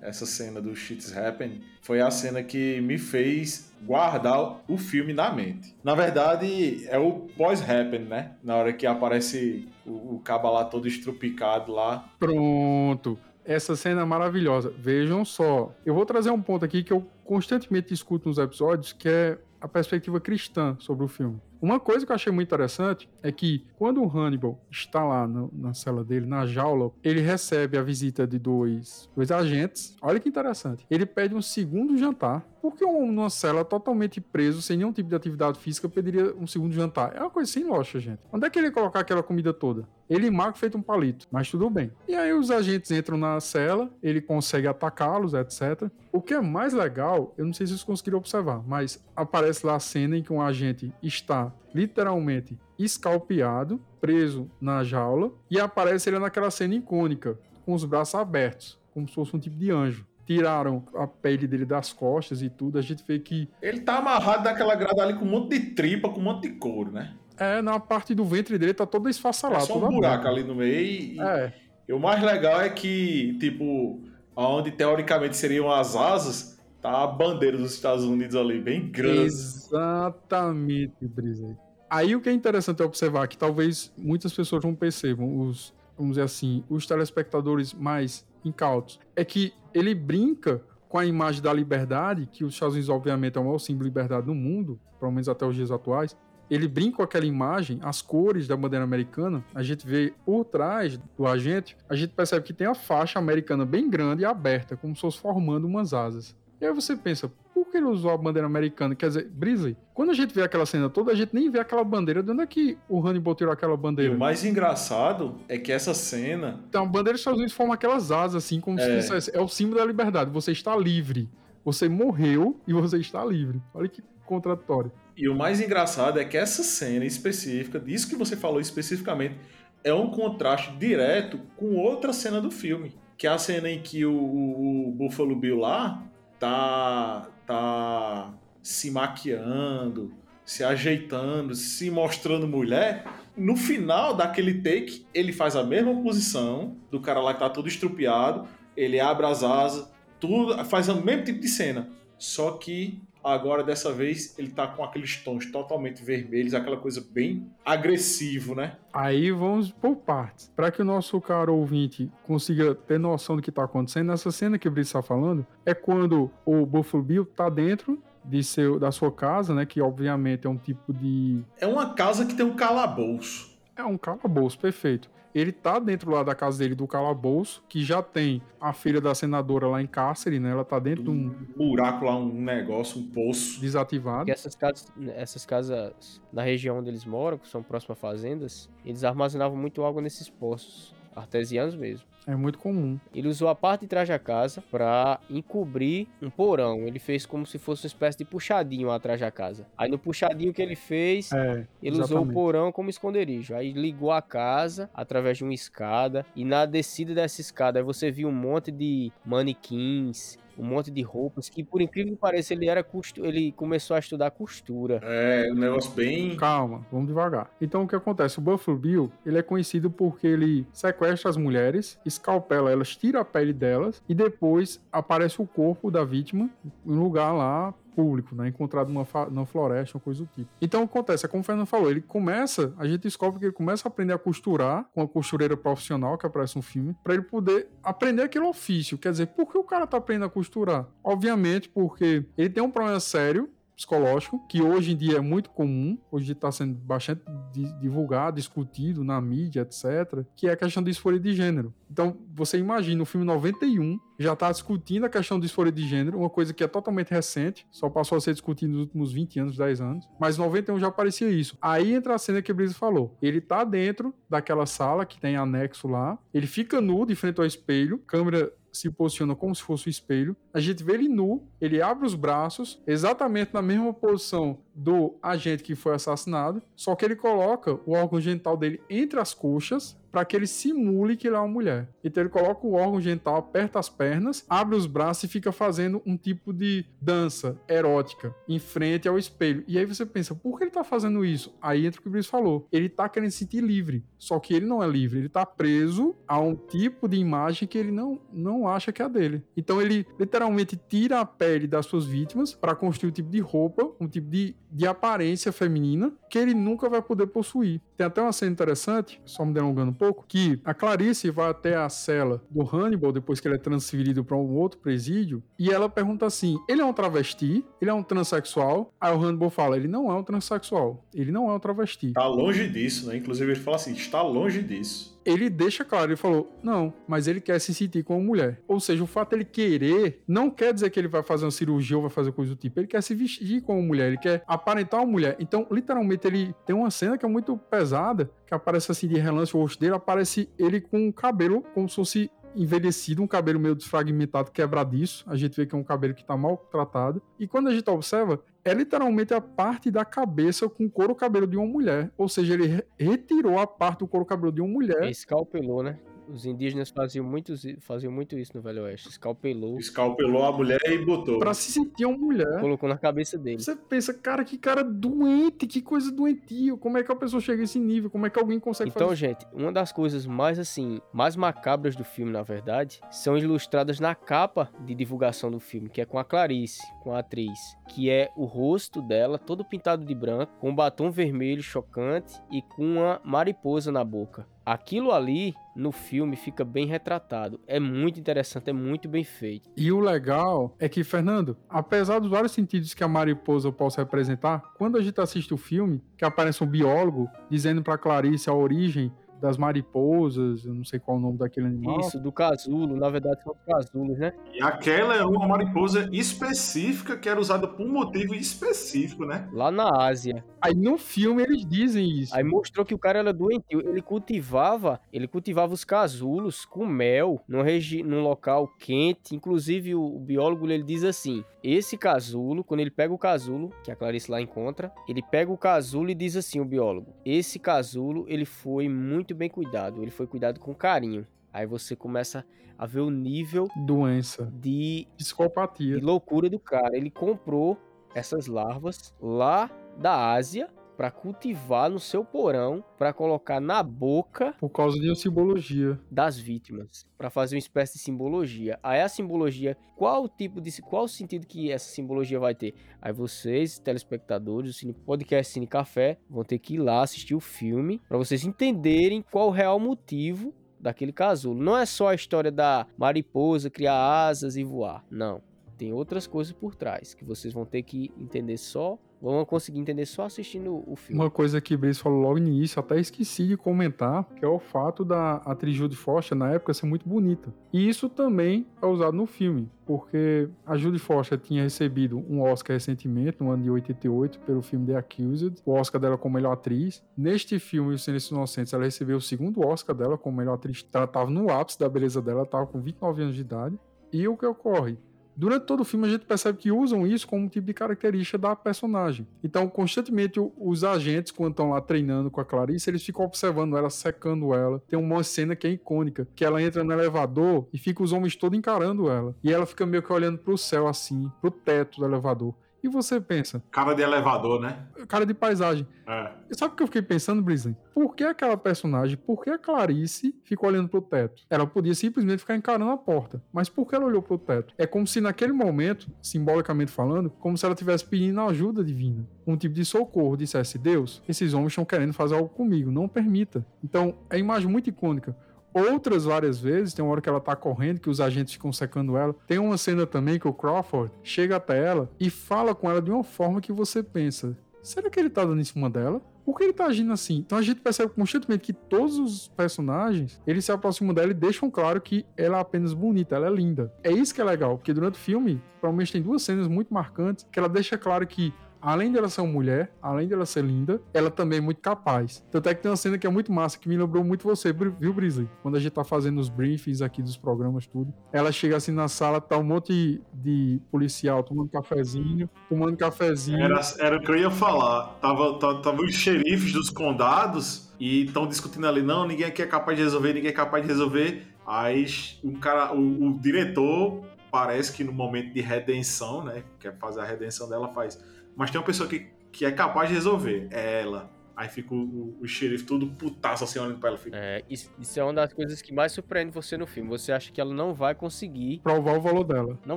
[0.00, 5.32] Essa cena do Shit's Happen foi a cena que me fez guardar o filme na
[5.32, 5.74] mente.
[5.82, 8.36] Na verdade, é o pós-happen, né?
[8.42, 12.08] Na hora que aparece o, o caba lá todo estrupicado lá.
[12.18, 14.74] Pronto essa cena é maravilhosa.
[14.76, 15.72] Vejam só.
[15.84, 19.68] Eu vou trazer um ponto aqui que eu constantemente escuto nos episódios, que é a
[19.68, 21.40] perspectiva cristã sobre o filme.
[21.60, 25.50] Uma coisa que eu achei muito interessante é que quando o Hannibal está lá no,
[25.52, 29.96] na cela dele, na jaula, ele recebe a visita de dois, dois agentes.
[30.00, 30.86] Olha que interessante.
[30.90, 32.46] Ele pede um segundo jantar.
[32.66, 36.48] Por que um numa cela totalmente preso, sem nenhum tipo de atividade física, pediria um
[36.48, 37.14] segundo jantar?
[37.14, 38.18] É uma coisa sem lógica, gente.
[38.32, 39.88] Onde é que ele ia colocar aquela comida toda?
[40.10, 41.92] Ele Marco feito um palito, mas tudo bem.
[42.08, 45.88] E aí os agentes entram na cela, ele consegue atacá-los, etc.
[46.10, 49.76] O que é mais legal, eu não sei se vocês conseguiram observar, mas aparece lá
[49.76, 56.18] a cena em que um agente está literalmente escalpeado, preso na jaula, e aparece ele
[56.18, 60.04] naquela cena icônica, com os braços abertos, como se fosse um tipo de anjo.
[60.26, 63.48] Tiraram a pele dele das costas e tudo, a gente vê que.
[63.62, 66.54] Ele tá amarrado daquela grada ali com um monte de tripa, com um monte de
[66.56, 67.14] couro, né?
[67.38, 69.60] É, na parte do ventre dele tá toda É esfacelada.
[69.64, 71.52] só um buraco ali no meio e, É,
[71.88, 74.00] e o mais legal é que, tipo,
[74.34, 79.20] onde teoricamente seriam as asas, tá a bandeira dos Estados Unidos ali, bem grande.
[79.26, 81.56] exatamente, Brisa.
[81.88, 86.22] Aí o que é interessante observar, que talvez muitas pessoas não percebam, os, vamos dizer
[86.24, 92.44] assim, os telespectadores mais incautos, é que ele brinca com a imagem da liberdade, que
[92.44, 95.44] os Estados Unidos, obviamente, é o maior símbolo de liberdade no mundo, pelo menos até
[95.44, 96.16] os dias atuais.
[96.48, 100.98] Ele brinca com aquela imagem, as cores da bandeira americana, a gente vê por trás
[101.16, 104.94] do agente, a gente percebe que tem a faixa americana bem grande e aberta, como
[104.94, 106.34] se fosse formando umas asas.
[106.58, 107.30] E aí você pensa,
[107.76, 108.94] que ele usou a bandeira americana?
[108.94, 111.84] Quer dizer, Brisley, quando a gente vê aquela cena toda, a gente nem vê aquela
[111.84, 112.22] bandeira.
[112.22, 114.14] De onde é que o Hannibal tirou aquela E bandeira?
[114.14, 118.10] o mais engraçado é que essa cena Então, a bandeira dos Estados Unidos forma aquelas
[118.10, 118.96] asas, assim, como se É.
[118.98, 120.30] dissesse, é o símbolo da liberdade.
[120.30, 121.28] Você está livre.
[121.64, 123.60] Você morreu e você está livre.
[123.74, 124.90] Olha que contraditório.
[125.16, 129.34] E o mais engraçado é que essa cena específica, disso que você falou especificamente,
[129.82, 132.94] é um contraste direto com outra cena do filme.
[133.16, 136.02] Que é a cena em que o, o- o Buffalo Bill lá
[136.38, 140.12] tá, tá se maquiando,
[140.44, 143.06] se ajeitando, se mostrando mulher.
[143.36, 147.68] No final daquele take, ele faz a mesma posição do cara lá que tá todo
[147.68, 151.88] estrupiado, ele abre as asas, tudo, faz o mesmo tipo de cena.
[152.18, 157.50] Só que agora dessa vez ele tá com aqueles tons totalmente vermelhos, aquela coisa bem
[157.64, 158.76] agressivo, né?
[158.92, 160.52] Aí vamos por partes.
[160.54, 164.58] Para que o nosso caro ouvinte consiga ter noção do que está acontecendo, nessa cena
[164.58, 168.92] que o Brito está falando, é quando o Buffalo Bill tá dentro de seu, da
[168.92, 169.66] sua casa, né?
[169.66, 171.42] Que obviamente é um tipo de.
[171.58, 173.56] É uma casa que tem um calabouço.
[173.76, 175.10] É um calabouço, perfeito.
[175.38, 179.14] Ele tá dentro lá da casa dele do calabouço, que já tem a filha da
[179.14, 180.50] senadora lá em cárcere, né?
[180.50, 183.60] Ela tá dentro de um Um buraco lá, um negócio, um poço.
[183.60, 184.20] desativado.
[184.20, 188.70] Porque essas casas, essas casas na região onde eles moram, que são próximas a fazendas,
[188.82, 192.06] eles armazenavam muito água nesses poços, artesianos mesmo.
[192.26, 192.98] É muito comum.
[193.14, 196.80] Ele usou a parte de trás da casa para encobrir um porão.
[196.80, 199.64] Ele fez como se fosse uma espécie de puxadinho atrás da casa.
[199.78, 203.54] Aí no puxadinho que ele fez, É, ele usou o porão como esconderijo.
[203.54, 206.26] Aí ligou a casa através de uma escada.
[206.34, 211.48] E na descida dessa escada, você viu um monte de manequins, um monte de roupas.
[211.48, 213.24] Que por incrível que pareça, ele era costu...
[213.24, 215.00] ele começou a estudar costura.
[215.02, 216.36] É, um negócio bem.
[216.36, 217.50] Calma, vamos devagar.
[217.60, 218.38] Então o que acontece?
[218.38, 223.24] O Buffalo Bill, ele é conhecido porque ele sequestra as mulheres, escalpela elas, tira a
[223.24, 226.50] pele delas e depois aparece o corpo da vítima
[226.84, 228.48] em um lugar lá público, né?
[228.48, 230.48] Encontrado numa, numa floresta, uma coisa do tipo.
[230.60, 233.88] Então acontece, é como o Fernando falou, ele começa, a gente descobre que ele começa
[233.88, 237.68] a aprender a costurar com a costureira profissional que aparece no filme, para ele poder
[237.82, 238.98] aprender aquele ofício.
[238.98, 240.86] Quer dizer, por que o cara tá aprendendo a costurar?
[241.02, 245.98] Obviamente porque ele tem um problema sério psicológico, que hoje em dia é muito comum,
[246.10, 250.90] hoje está sendo bastante di- divulgado, discutido na mídia, etc., que é a questão de
[250.90, 251.72] disforia de gênero.
[251.90, 256.18] Então, você imagina, o filme 91 já está discutindo a questão de disforia de gênero,
[256.18, 259.56] uma coisa que é totalmente recente, só passou a ser discutida nos últimos 20 anos,
[259.56, 261.56] 10 anos, mas em 91 já aparecia isso.
[261.60, 263.16] Aí entra a cena que o Brisa falou.
[263.20, 267.46] Ele tá dentro daquela sala que tem anexo lá, ele fica nu de frente ao
[267.46, 270.36] espelho, câmera se posiciona como se fosse o espelho.
[270.52, 275.62] A gente vê ele nu, ele abre os braços, exatamente na mesma posição do agente
[275.62, 280.24] que foi assassinado, só que ele coloca o órgão genital dele entre as coxas para
[280.24, 281.90] que ele simule que ele é uma mulher.
[282.02, 286.00] Então ele coloca o órgão genital, aperta as pernas, abre os braços e fica fazendo
[286.06, 289.62] um tipo de dança erótica em frente ao espelho.
[289.68, 291.54] E aí você pensa, por que ele tá fazendo isso?
[291.60, 292.66] Aí entra o que o Brice falou.
[292.72, 294.02] Ele tá querendo se sentir livre.
[294.16, 295.18] Só que ele não é livre.
[295.18, 299.04] Ele tá preso a um tipo de imagem que ele não, não acha que é
[299.04, 299.42] a dele.
[299.54, 303.86] Então ele literalmente tira a pele das suas vítimas para construir um tipo de roupa,
[304.00, 307.82] um tipo de, de aparência feminina que ele nunca vai poder possuir.
[307.96, 311.76] Tem até uma cena interessante, só me delongando um pouco, que a Clarice vai até
[311.76, 315.88] a cela do Hannibal depois que ele é transferido para um outro presídio e ela
[315.88, 317.64] pergunta assim: ele é um travesti?
[317.80, 318.92] Ele é um transexual?
[319.00, 322.12] Aí o Hannibal fala: ele não é um transexual, ele não é um travesti.
[322.12, 323.16] Tá longe disso, né?
[323.16, 325.15] Inclusive ele fala assim: está longe disso.
[325.26, 328.62] Ele deixa claro, ele falou, não, mas ele quer se sentir como mulher.
[328.68, 331.96] Ou seja, o fato dele querer não quer dizer que ele vai fazer uma cirurgia
[331.96, 332.78] ou vai fazer coisa do tipo.
[332.78, 335.36] Ele quer se vestir como mulher, ele quer aparentar uma mulher.
[335.40, 339.54] Então, literalmente, ele tem uma cena que é muito pesada, que aparece assim de relance
[339.56, 343.74] o rosto dele, aparece ele com o cabelo como se fosse envelhecido, um cabelo meio
[343.74, 345.24] desfragmentado, quebradiço.
[345.28, 347.22] A gente vê que é um cabelo que tá mal tratado.
[347.38, 351.46] E quando a gente observa, é literalmente a parte da cabeça com o couro cabelo
[351.46, 352.10] de uma mulher.
[352.16, 355.98] Ou seja, ele re- retirou a parte do couro cabelo de uma mulher Escalpelou, né?
[356.28, 359.08] Os indígenas faziam muito, faziam muito isso no Velho Oeste.
[359.08, 359.78] Escalpelou.
[359.78, 361.38] Escalpelou a mulher e botou.
[361.38, 362.60] Pra se sentir uma mulher.
[362.60, 363.60] Colocou na cabeça dele.
[363.60, 366.76] Você pensa, cara, que cara doente, que coisa doentio.
[366.76, 368.10] Como é que a pessoa chega a esse nível?
[368.10, 371.94] Como é que alguém consegue então, fazer gente, uma das coisas mais assim, mais macabras
[371.94, 376.18] do filme, na verdade, são ilustradas na capa de divulgação do filme, que é com
[376.18, 377.58] a Clarice, com a atriz,
[377.88, 382.62] que é o rosto dela todo pintado de branco, com um batom vermelho chocante e
[382.62, 384.46] com uma mariposa na boca.
[384.66, 387.60] Aquilo ali no filme fica bem retratado.
[387.68, 389.70] É muito interessante, é muito bem feito.
[389.76, 394.72] E o legal é que, Fernando, apesar dos vários sentidos que a mariposa possa representar,
[394.76, 399.12] quando a gente assiste o filme, que aparece um biólogo dizendo para Clarice a origem
[399.40, 402.00] das mariposas, eu não sei qual é o nome daquele animal.
[402.00, 404.32] Isso, do casulo, na verdade são os casulos, né?
[404.52, 409.48] E aquela é uma mariposa específica que era usada por um motivo específico, né?
[409.52, 410.44] Lá na Ásia.
[410.60, 412.34] Aí no filme eles dizem isso.
[412.34, 417.40] Aí mostrou que o cara era doentio, ele cultivava, ele cultivava os casulos com mel
[417.48, 422.80] num, regi num local quente, inclusive o, o biólogo ele diz assim, esse casulo, quando
[422.80, 426.36] ele pega o casulo, que a Clarice lá encontra, ele pega o casulo e diz
[426.36, 431.26] assim, o biólogo, esse casulo ele foi muito bem cuidado, ele foi cuidado com carinho.
[431.52, 432.44] Aí você começa
[432.78, 436.96] a ver o nível doença de psicopatia, de loucura do cara.
[436.96, 437.78] Ele comprou
[438.14, 444.70] essas larvas lá da Ásia para cultivar no seu porão, para colocar na boca por
[444.70, 448.78] causa de uma simbologia das vítimas, para fazer uma espécie de simbologia.
[448.82, 452.74] Aí a simbologia, qual tipo de qual o sentido que essa simbologia vai ter?
[453.00, 457.40] Aí vocês, telespectadores do Cine Podcast Cine Café, vão ter que ir lá assistir o
[457.40, 461.60] filme para vocês entenderem qual o real motivo daquele casulo.
[461.60, 465.04] Não é só a história da mariposa criar asas e voar.
[465.10, 465.42] Não.
[465.76, 470.06] Tem outras coisas por trás que vocês vão ter que entender só vão conseguir entender
[470.06, 471.20] só assistindo o filme.
[471.20, 474.58] Uma coisa que Brice falou logo no início, até esqueci de comentar, que é o
[474.58, 477.52] fato da atriz Judy Foster na época ser muito bonita.
[477.72, 482.74] E isso também é usado no filme, porque a Judy Foster tinha recebido um Oscar
[482.74, 487.04] recentemente, no ano de 88, pelo filme The Accused, o Oscar dela como melhor atriz.
[487.16, 490.86] Neste filme, O Silêncio Inocentes, ela recebeu o segundo Oscar dela como melhor atriz.
[490.92, 493.78] Ela estava no ápice da beleza dela, estava com 29 anos de idade.
[494.12, 494.98] E o que ocorre?
[495.36, 498.38] Durante todo o filme a gente percebe que usam isso como um tipo de característica
[498.38, 499.26] da personagem.
[499.44, 503.90] Então, constantemente os agentes, quando estão lá treinando com a Clarice, eles ficam observando ela,
[503.90, 504.82] secando ela.
[504.88, 508.34] Tem uma cena que é icônica, que ela entra no elevador e fica os homens
[508.34, 509.36] todos encarando ela.
[509.44, 512.54] E ela fica meio que olhando pro céu assim, pro teto do elevador.
[512.82, 513.62] E você pensa.
[513.70, 514.86] Cara de elevador, né?
[515.08, 515.86] Cara de paisagem.
[516.06, 516.32] É.
[516.52, 517.76] Sabe o que eu fiquei pensando, Brisley?
[517.92, 521.42] Por que aquela personagem, por que a Clarice ficou olhando pro teto?
[521.50, 523.42] Ela podia simplesmente ficar encarando a porta.
[523.52, 524.72] Mas por que ela olhou pro teto?
[524.78, 529.26] É como se naquele momento, simbolicamente falando, como se ela estivesse pedindo ajuda divina.
[529.46, 530.36] Um tipo de socorro.
[530.36, 532.90] Dissesse, Deus, esses homens estão querendo fazer algo comigo.
[532.90, 533.66] Não permita.
[533.82, 535.36] Então, é imagem muito icônica
[535.76, 536.94] outras várias vezes.
[536.94, 539.34] Tem uma hora que ela tá correndo, que os agentes ficam secando ela.
[539.46, 543.10] Tem uma cena também que o Crawford chega até ela e fala com ela de
[543.10, 546.22] uma forma que você pensa: será que ele tá dando em cima dela?
[546.46, 547.38] Por que ele tá agindo assim?
[547.38, 551.68] Então a gente percebe constantemente que todos os personagens, eles se aproximam dela e deixam
[551.68, 553.92] claro que ela é apenas bonita, ela é linda.
[554.04, 557.44] É isso que é legal, porque durante o filme, provavelmente tem duas cenas muito marcantes
[557.50, 558.54] que ela deixa claro que
[558.86, 562.46] além dela ser uma mulher, além dela ser linda, ela também é muito capaz.
[562.52, 564.72] Tanto é que tem uma cena que é muito massa, que me lembrou muito você,
[564.72, 565.48] viu, Brisley?
[565.60, 568.14] Quando a gente tá fazendo os briefings aqui dos programas, tudo.
[568.32, 573.60] Ela chega assim na sala, tá um monte de policial tomando cafezinho, tomando cafezinho.
[573.60, 575.16] Era, era o que eu ia falar.
[575.20, 579.66] Tava, tava, tava os xerifes dos condados e estão discutindo ali, não, ninguém aqui é
[579.66, 581.46] capaz de resolver, ninguém é capaz de resolver.
[581.66, 582.06] Aí
[582.44, 587.24] o cara, o, o diretor parece que no momento de redenção, né, quer fazer a
[587.24, 588.18] redenção dela, faz
[588.56, 590.66] mas tem uma pessoa que, que é capaz de resolver.
[590.70, 591.35] É ela.
[591.56, 594.18] Aí fica o, o, o xerife todo putaço assim olhando pra ela.
[594.18, 594.36] Fica...
[594.36, 597.08] É, isso, isso, é uma das coisas que mais surpreende você no filme.
[597.08, 599.78] Você acha que ela não vai conseguir provar o valor dela.
[599.86, 599.96] Não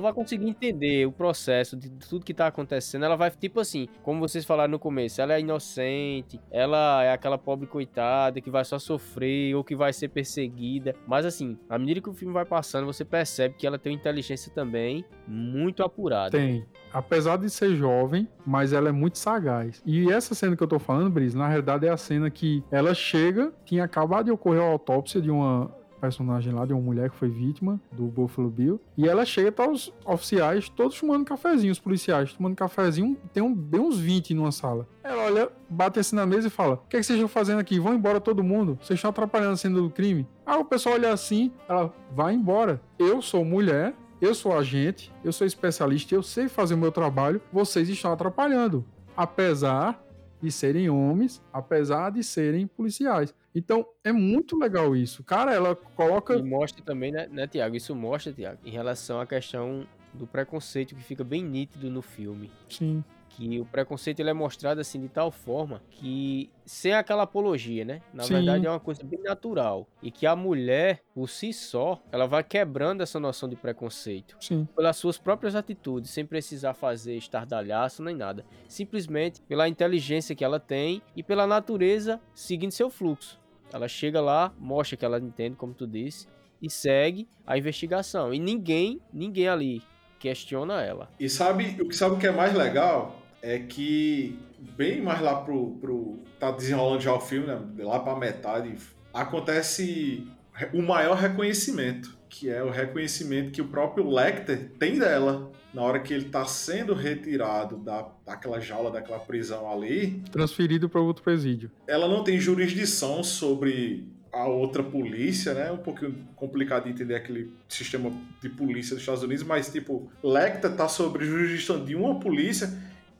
[0.00, 3.04] vai conseguir entender o processo de tudo que tá acontecendo.
[3.04, 7.36] Ela vai, tipo assim, como vocês falaram no começo, ela é inocente, ela é aquela
[7.36, 10.94] pobre coitada que vai só sofrer ou que vai ser perseguida.
[11.06, 13.98] Mas assim, à medida que o filme vai passando, você percebe que ela tem uma
[13.98, 16.30] inteligência também muito apurada.
[16.30, 19.82] Tem apesar de ser jovem, mas ela é muito sagaz.
[19.84, 22.94] E essa cena que eu tô falando, Brice, na realidade é a cena que ela
[22.94, 27.16] chega, tinha acabado de ocorrer a autópsia de uma personagem lá, de uma mulher que
[27.16, 28.80] foi vítima do Buffalo Bill.
[28.96, 33.54] E ela chega, tá os oficiais todos tomando cafezinho, os policiais tomando cafezinho, tem um,
[33.54, 34.88] bem uns 20 numa sala.
[35.04, 37.60] Ela olha, bate assim na mesa e fala: O que, é que vocês estão fazendo
[37.60, 37.78] aqui?
[37.78, 38.78] Vão embora todo mundo?
[38.80, 40.26] Vocês estão atrapalhando a cena do crime?
[40.46, 42.80] Ah, o pessoal olha assim, ela vai embora.
[42.98, 47.40] Eu sou mulher, eu sou agente, eu sou especialista, eu sei fazer o meu trabalho,
[47.52, 48.84] vocês estão atrapalhando.
[49.16, 50.02] Apesar
[50.42, 53.34] de serem homens, apesar de serem policiais.
[53.54, 55.22] Então, é muito legal isso.
[55.24, 56.34] Cara, ela coloca.
[56.34, 57.76] E mostra também, né, né Tiago?
[57.76, 62.50] Isso mostra, Tiago, em relação à questão do preconceito que fica bem nítido no filme.
[62.68, 63.04] Sim.
[63.30, 68.02] Que o preconceito ele é mostrado assim de tal forma que sem aquela apologia, né?
[68.12, 68.34] Na Sim.
[68.34, 72.42] verdade é uma coisa bem natural e que a mulher por si só, ela vai
[72.42, 74.66] quebrando essa noção de preconceito Sim.
[74.74, 80.58] pelas suas próprias atitudes, sem precisar fazer estardalhaço nem nada, simplesmente pela inteligência que ela
[80.60, 83.40] tem e pela natureza seguindo seu fluxo.
[83.72, 86.26] Ela chega lá, mostra que ela entende, como tu disse,
[86.60, 88.34] e segue a investigação.
[88.34, 89.82] E ninguém, ninguém ali
[90.18, 91.08] questiona ela.
[91.18, 93.19] E sabe o que sabe o que é mais legal?
[93.42, 94.38] É que
[94.76, 97.60] bem mais lá pro, pro tá desenrolando já o filme, né?
[97.78, 98.74] lá pra metade,
[99.12, 100.26] acontece
[100.72, 106.00] o maior reconhecimento, que é o reconhecimento que o próprio Lecter tem dela na hora
[106.00, 110.22] que ele tá sendo retirado da, daquela jaula, daquela prisão ali.
[110.30, 111.70] Transferido para outro presídio.
[111.86, 115.72] Ela não tem jurisdição sobre a outra polícia, né?
[115.72, 120.74] Um pouquinho complicado de entender aquele sistema de polícia dos Estados Unidos, mas tipo, Lecter
[120.74, 122.70] tá sobre jurisdição de uma polícia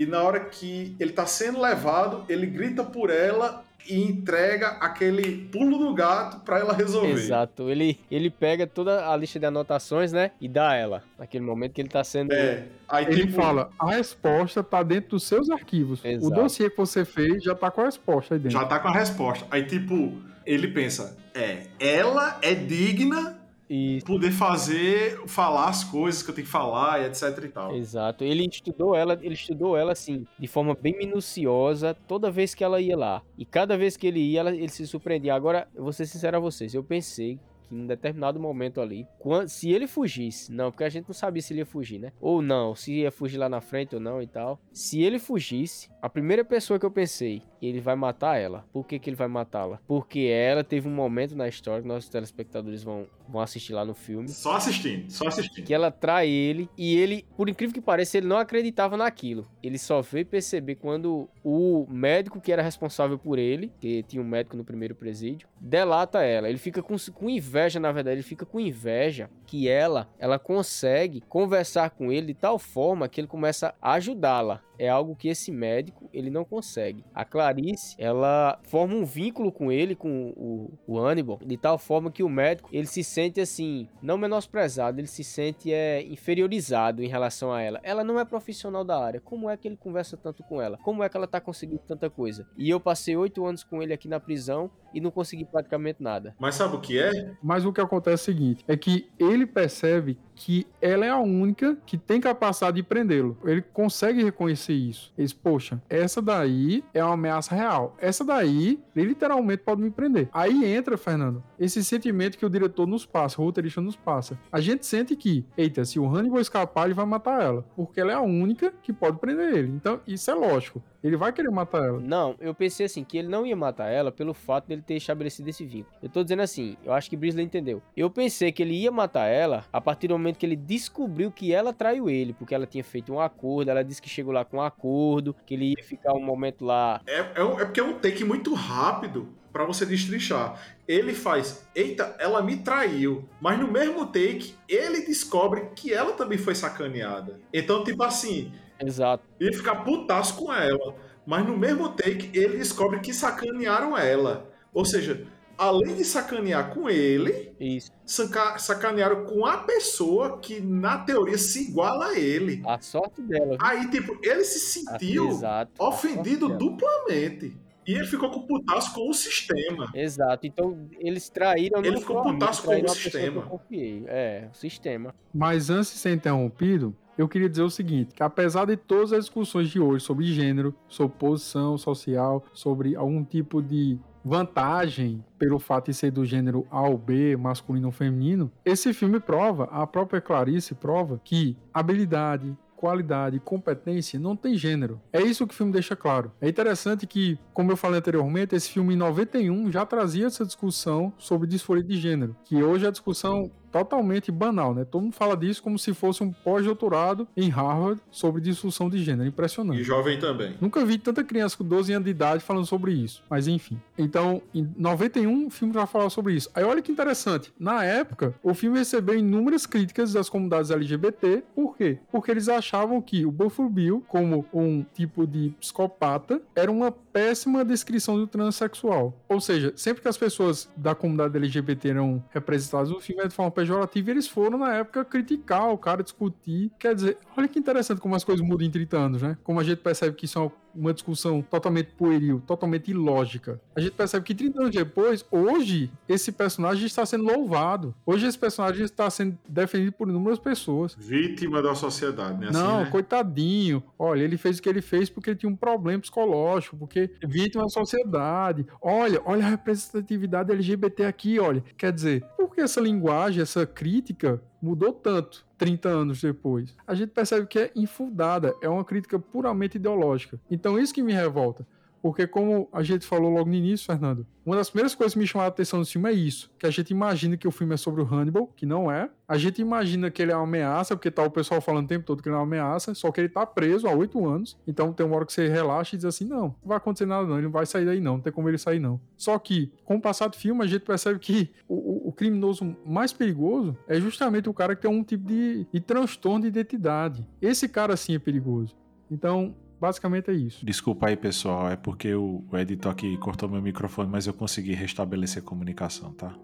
[0.00, 5.48] e na hora que ele tá sendo levado, ele grita por ela e entrega aquele
[5.52, 7.10] pulo do gato pra ela resolver.
[7.10, 7.68] Exato.
[7.68, 10.30] Ele, ele pega toda a lista de anotações, né?
[10.40, 11.02] E dá a ela.
[11.18, 12.32] Naquele momento que ele tá sendo.
[12.32, 12.64] É.
[12.88, 16.02] Aí Ele tipo, fala, a resposta tá dentro dos seus arquivos.
[16.02, 16.26] Exato.
[16.26, 18.58] O dossiê que você fez já tá com a resposta aí dentro.
[18.58, 19.46] já tá com a resposta.
[19.50, 20.14] Aí tipo,
[20.46, 23.39] ele pensa, é, ela é digna
[23.72, 27.48] E de poder fazer, falar as coisas que eu tenho que falar e etc e
[27.48, 27.76] tal.
[27.76, 28.24] Exato.
[28.24, 32.80] Ele estudou ela, ele estudou ela assim, de forma bem minuciosa, toda vez que ela
[32.80, 33.22] ia lá.
[33.38, 35.34] E cada vez que ele ia, ela- ele se surpreendia.
[35.34, 39.06] Agora, eu vou ser sincero a vocês, eu pensei que em um determinado momento ali,
[39.20, 42.10] quan- se ele fugisse, não, porque a gente não sabia se ele ia fugir, né?
[42.20, 44.58] Ou não, se ia fugir lá na frente ou não e tal.
[44.72, 48.64] Se ele fugisse, a primeira pessoa que eu pensei, ele vai matar ela.
[48.72, 49.78] Por que, que ele vai matá-la?
[49.86, 53.94] Porque ela teve um momento na história que nossos telespectadores vão, vão assistir lá no
[53.94, 55.64] filme Só assistindo, só assistindo.
[55.64, 59.46] que ela trai ele e ele, por incrível que pareça, ele não acreditava naquilo.
[59.62, 64.26] Ele só veio perceber quando o médico que era responsável por ele, que tinha um
[64.26, 66.48] médico no primeiro presídio, delata ela.
[66.48, 71.22] Ele fica com, com inveja, na verdade, ele fica com inveja que ela, ela consegue
[71.28, 74.62] conversar com ele de tal forma que ele começa a ajudá-la.
[74.80, 77.04] É algo que esse médico ele não consegue.
[77.14, 82.10] A Clarice, ela forma um vínculo com ele, com o, o Hannibal, de tal forma
[82.10, 87.08] que o médico ele se sente assim, não menosprezado, ele se sente é, inferiorizado em
[87.08, 87.78] relação a ela.
[87.82, 89.20] Ela não é profissional da área.
[89.20, 90.78] Como é que ele conversa tanto com ela?
[90.78, 92.48] Como é que ela tá conseguindo tanta coisa?
[92.56, 96.34] E eu passei oito anos com ele aqui na prisão e não consegui praticamente nada.
[96.38, 97.34] Mas sabe o que é?
[97.42, 101.18] Mas o que acontece é o seguinte: é que ele percebe que ela é a
[101.18, 103.36] única que tem capacidade de prendê-lo.
[103.44, 105.12] Ele consegue reconhecer isso.
[105.16, 107.96] Ele diz, poxa, essa daí é uma ameaça real.
[107.98, 110.28] Essa daí, literalmente pode me prender.
[110.32, 114.38] Aí entra, Fernando, esse sentimento que o diretor nos passa, o roteirista nos passa.
[114.50, 117.64] A gente sente que, eita, se o Hannibal escapar, ele vai matar ela.
[117.76, 119.68] Porque ela é a única que pode prender ele.
[119.68, 120.82] Então, isso é lógico.
[121.02, 121.98] Ele vai querer matar ela.
[121.98, 125.48] Não, eu pensei assim, que ele não ia matar ela pelo fato dele ter estabelecido
[125.48, 125.96] esse vínculo.
[126.02, 127.82] Eu tô dizendo assim, eu acho que Brisley entendeu.
[127.96, 131.54] Eu pensei que ele ia matar ela a partir do momento que ele descobriu que
[131.54, 134.59] ela traiu ele, porque ela tinha feito um acordo, ela disse que chegou lá com
[134.60, 137.00] um acordo, que ele ia ficar um momento lá.
[137.06, 140.60] É, é, é porque é um take muito rápido pra você destrinchar.
[140.86, 143.28] Ele faz, eita, ela me traiu.
[143.40, 147.40] Mas no mesmo take, ele descobre que ela também foi sacaneada.
[147.52, 149.24] Então, tipo assim, Exato.
[149.38, 150.94] ele fica putaço com ela.
[151.26, 154.50] Mas no mesmo take, ele descobre que sacanearam ela.
[154.72, 155.26] Ou seja,
[155.60, 157.92] além de sacanear com ele, Isso.
[158.06, 162.62] saca- sacanearam com a pessoa que, na teoria, se iguala a ele.
[162.66, 163.58] A sorte dela.
[163.60, 165.70] Aí, tipo, ele se sentiu Exato.
[165.78, 167.54] ofendido duplamente.
[167.86, 169.90] E ele ficou com putaço com o sistema.
[169.94, 170.46] Exato.
[170.46, 171.82] Então, eles traíram.
[171.84, 173.42] Ele ficou putaço com o sistema.
[173.42, 174.04] eu confiei.
[174.06, 175.14] É, o sistema.
[175.34, 179.24] Mas antes de ser interrompido, eu queria dizer o seguinte: que apesar de todas as
[179.24, 185.86] discussões de hoje sobre gênero, sobre posição social, sobre algum tipo de vantagem pelo fato
[185.86, 190.20] de ser do gênero A ou B, masculino ou feminino, esse filme prova, a própria
[190.20, 194.98] Clarice prova, que habilidade, qualidade competência não tem gênero.
[195.12, 196.32] É isso que o filme deixa claro.
[196.40, 201.12] É interessante que, como eu falei anteriormente, esse filme em 91 já trazia essa discussão
[201.18, 204.84] sobre disforia de gênero, que hoje a discussão totalmente banal, né?
[204.84, 209.28] Todo mundo fala disso como se fosse um pós-doutorado em Harvard sobre disfunção de gênero.
[209.28, 209.80] Impressionante.
[209.80, 210.54] E jovem também.
[210.60, 213.22] Nunca vi tanta criança com 12 anos de idade falando sobre isso.
[213.28, 213.80] Mas enfim.
[213.96, 216.50] Então, em 91, o filme já falava sobre isso.
[216.54, 217.52] Aí olha que interessante.
[217.58, 221.42] Na época, o filme recebeu inúmeras críticas das comunidades LGBT.
[221.54, 221.98] Por quê?
[222.10, 227.64] Porque eles achavam que o Buffalo Bill, como um tipo de psicopata, era uma péssima
[227.64, 229.14] descrição do transexual.
[229.28, 233.50] Ou seja, sempre que as pessoas da comunidade LGBT eram representadas no filme de forma
[233.60, 236.70] pejorativa, eles foram, na época, criticar o cara, discutir.
[236.78, 239.36] Quer dizer, olha que interessante como as coisas mudam em 30 anos, né?
[239.44, 243.60] Como a gente percebe que isso é uma discussão totalmente pueril, totalmente ilógica.
[243.74, 247.94] A gente percebe que 30 anos depois, hoje, esse personagem está sendo louvado.
[248.06, 250.94] Hoje esse personagem está sendo defendido por inúmeras pessoas.
[250.98, 252.50] Vítima da sociedade, né?
[252.52, 252.90] Não, assim, né?
[252.90, 253.82] coitadinho.
[253.98, 257.64] Olha, ele fez o que ele fez porque ele tinha um problema psicológico, porque vítima
[257.64, 258.66] da sociedade.
[258.80, 261.62] Olha, olha a representatividade LGBT aqui, olha.
[261.76, 266.74] Quer dizer, por que essa linguagem, essa crítica mudou tanto 30 anos depois?
[266.86, 270.40] A gente percebe que é infundada, é uma crítica puramente ideológica.
[270.50, 271.66] Então isso que me revolta.
[272.02, 275.26] Porque como a gente falou logo no início, Fernando, uma das primeiras coisas que me
[275.26, 277.76] chamaram a atenção no filme é isso, que a gente imagina que o filme é
[277.76, 279.10] sobre o Hannibal, que não é.
[279.28, 282.04] A gente imagina que ele é uma ameaça, porque tá o pessoal falando o tempo
[282.04, 284.58] todo que ele é uma ameaça, só que ele tá preso há oito anos.
[284.66, 287.26] Então tem uma hora que você relaxa e diz assim, não, não vai acontecer nada
[287.26, 289.00] não, ele não vai sair daí não, não tem como ele sair não.
[289.16, 292.76] Só que, com o passar do filme, a gente percebe que o, o, o criminoso
[292.84, 297.26] mais perigoso é justamente o cara que tem um tipo de, de transtorno de identidade.
[297.40, 298.74] Esse cara sim é perigoso.
[299.10, 300.64] Então, Basicamente é isso.
[300.64, 301.70] Desculpa aí, pessoal.
[301.70, 306.12] É porque o, o editor aqui cortou meu microfone, mas eu consegui restabelecer a comunicação,
[306.12, 306.34] tá?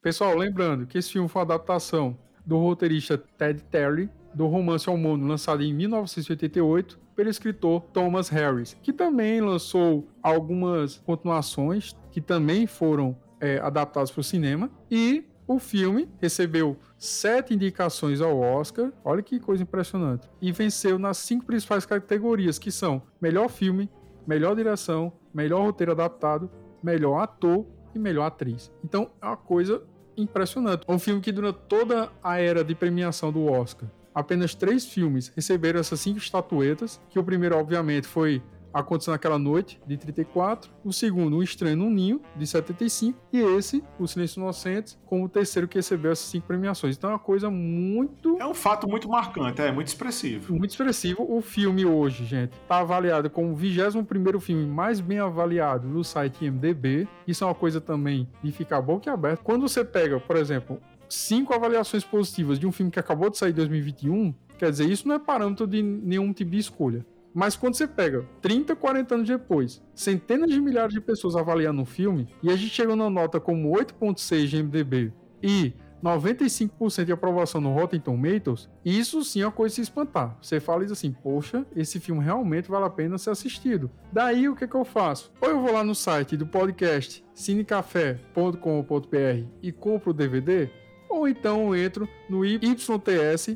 [0.00, 5.28] Pessoal, lembrando que esse filme foi uma adaptação do roteirista Ted Terry, do romance homônimo
[5.28, 13.16] lançado em 1988 pelo escritor Thomas Harris, que também lançou algumas continuações que também foram
[13.40, 14.70] é, adaptadas para o cinema.
[14.90, 21.18] E o filme recebeu sete indicações ao Oscar, olha que coisa impressionante, e venceu nas
[21.18, 23.90] cinco principais categorias, que são melhor filme,
[24.26, 26.50] melhor direção, melhor roteiro adaptado,
[26.82, 28.70] melhor ator e melhor atriz.
[28.84, 29.82] Então é uma coisa
[30.16, 30.84] impressionante.
[30.86, 35.32] É um filme que durante toda a era de premiação do Oscar apenas três filmes
[35.34, 38.42] receberam essas cinco estatuetas, que o primeiro, obviamente, foi
[38.72, 40.70] Aconteceu naquela noite, de 34.
[40.82, 43.18] O segundo, Um Estranho no Ninho, de 75.
[43.32, 46.96] E esse, O Silêncio Inocentes, como o terceiro que recebeu essas cinco premiações.
[46.96, 48.38] Então é uma coisa muito.
[48.40, 50.54] É um fato muito marcante, é muito expressivo.
[50.54, 51.26] Muito expressivo.
[51.28, 56.44] O filme hoje, gente, está avaliado como o 21 filme mais bem avaliado no site
[56.44, 57.06] IMDB.
[57.26, 59.44] Isso é uma coisa também de ficar boquiaberto.
[59.44, 60.80] Quando você pega, por exemplo,
[61.12, 65.06] cinco avaliações positivas de um filme que acabou de sair em 2021, quer dizer, isso
[65.06, 67.04] não é parâmetro de nenhum tipo de escolha.
[67.34, 71.86] Mas quando você pega 30, 40 anos depois, centenas de milhares de pessoas avaliando um
[71.86, 77.60] filme, e a gente chega numa nota como 8.6 de MDB e 95% de aprovação
[77.60, 80.36] no Rotten Tomatoes, isso sim é uma coisa de se espantar.
[80.42, 83.90] Você fala isso assim, poxa, esse filme realmente vale a pena ser assistido.
[84.12, 85.32] Daí o que, que eu faço?
[85.40, 90.68] Ou eu vou lá no site do podcast cinecafé.com.br e compro o DVD,
[91.12, 93.48] ou então eu entro no yts.mx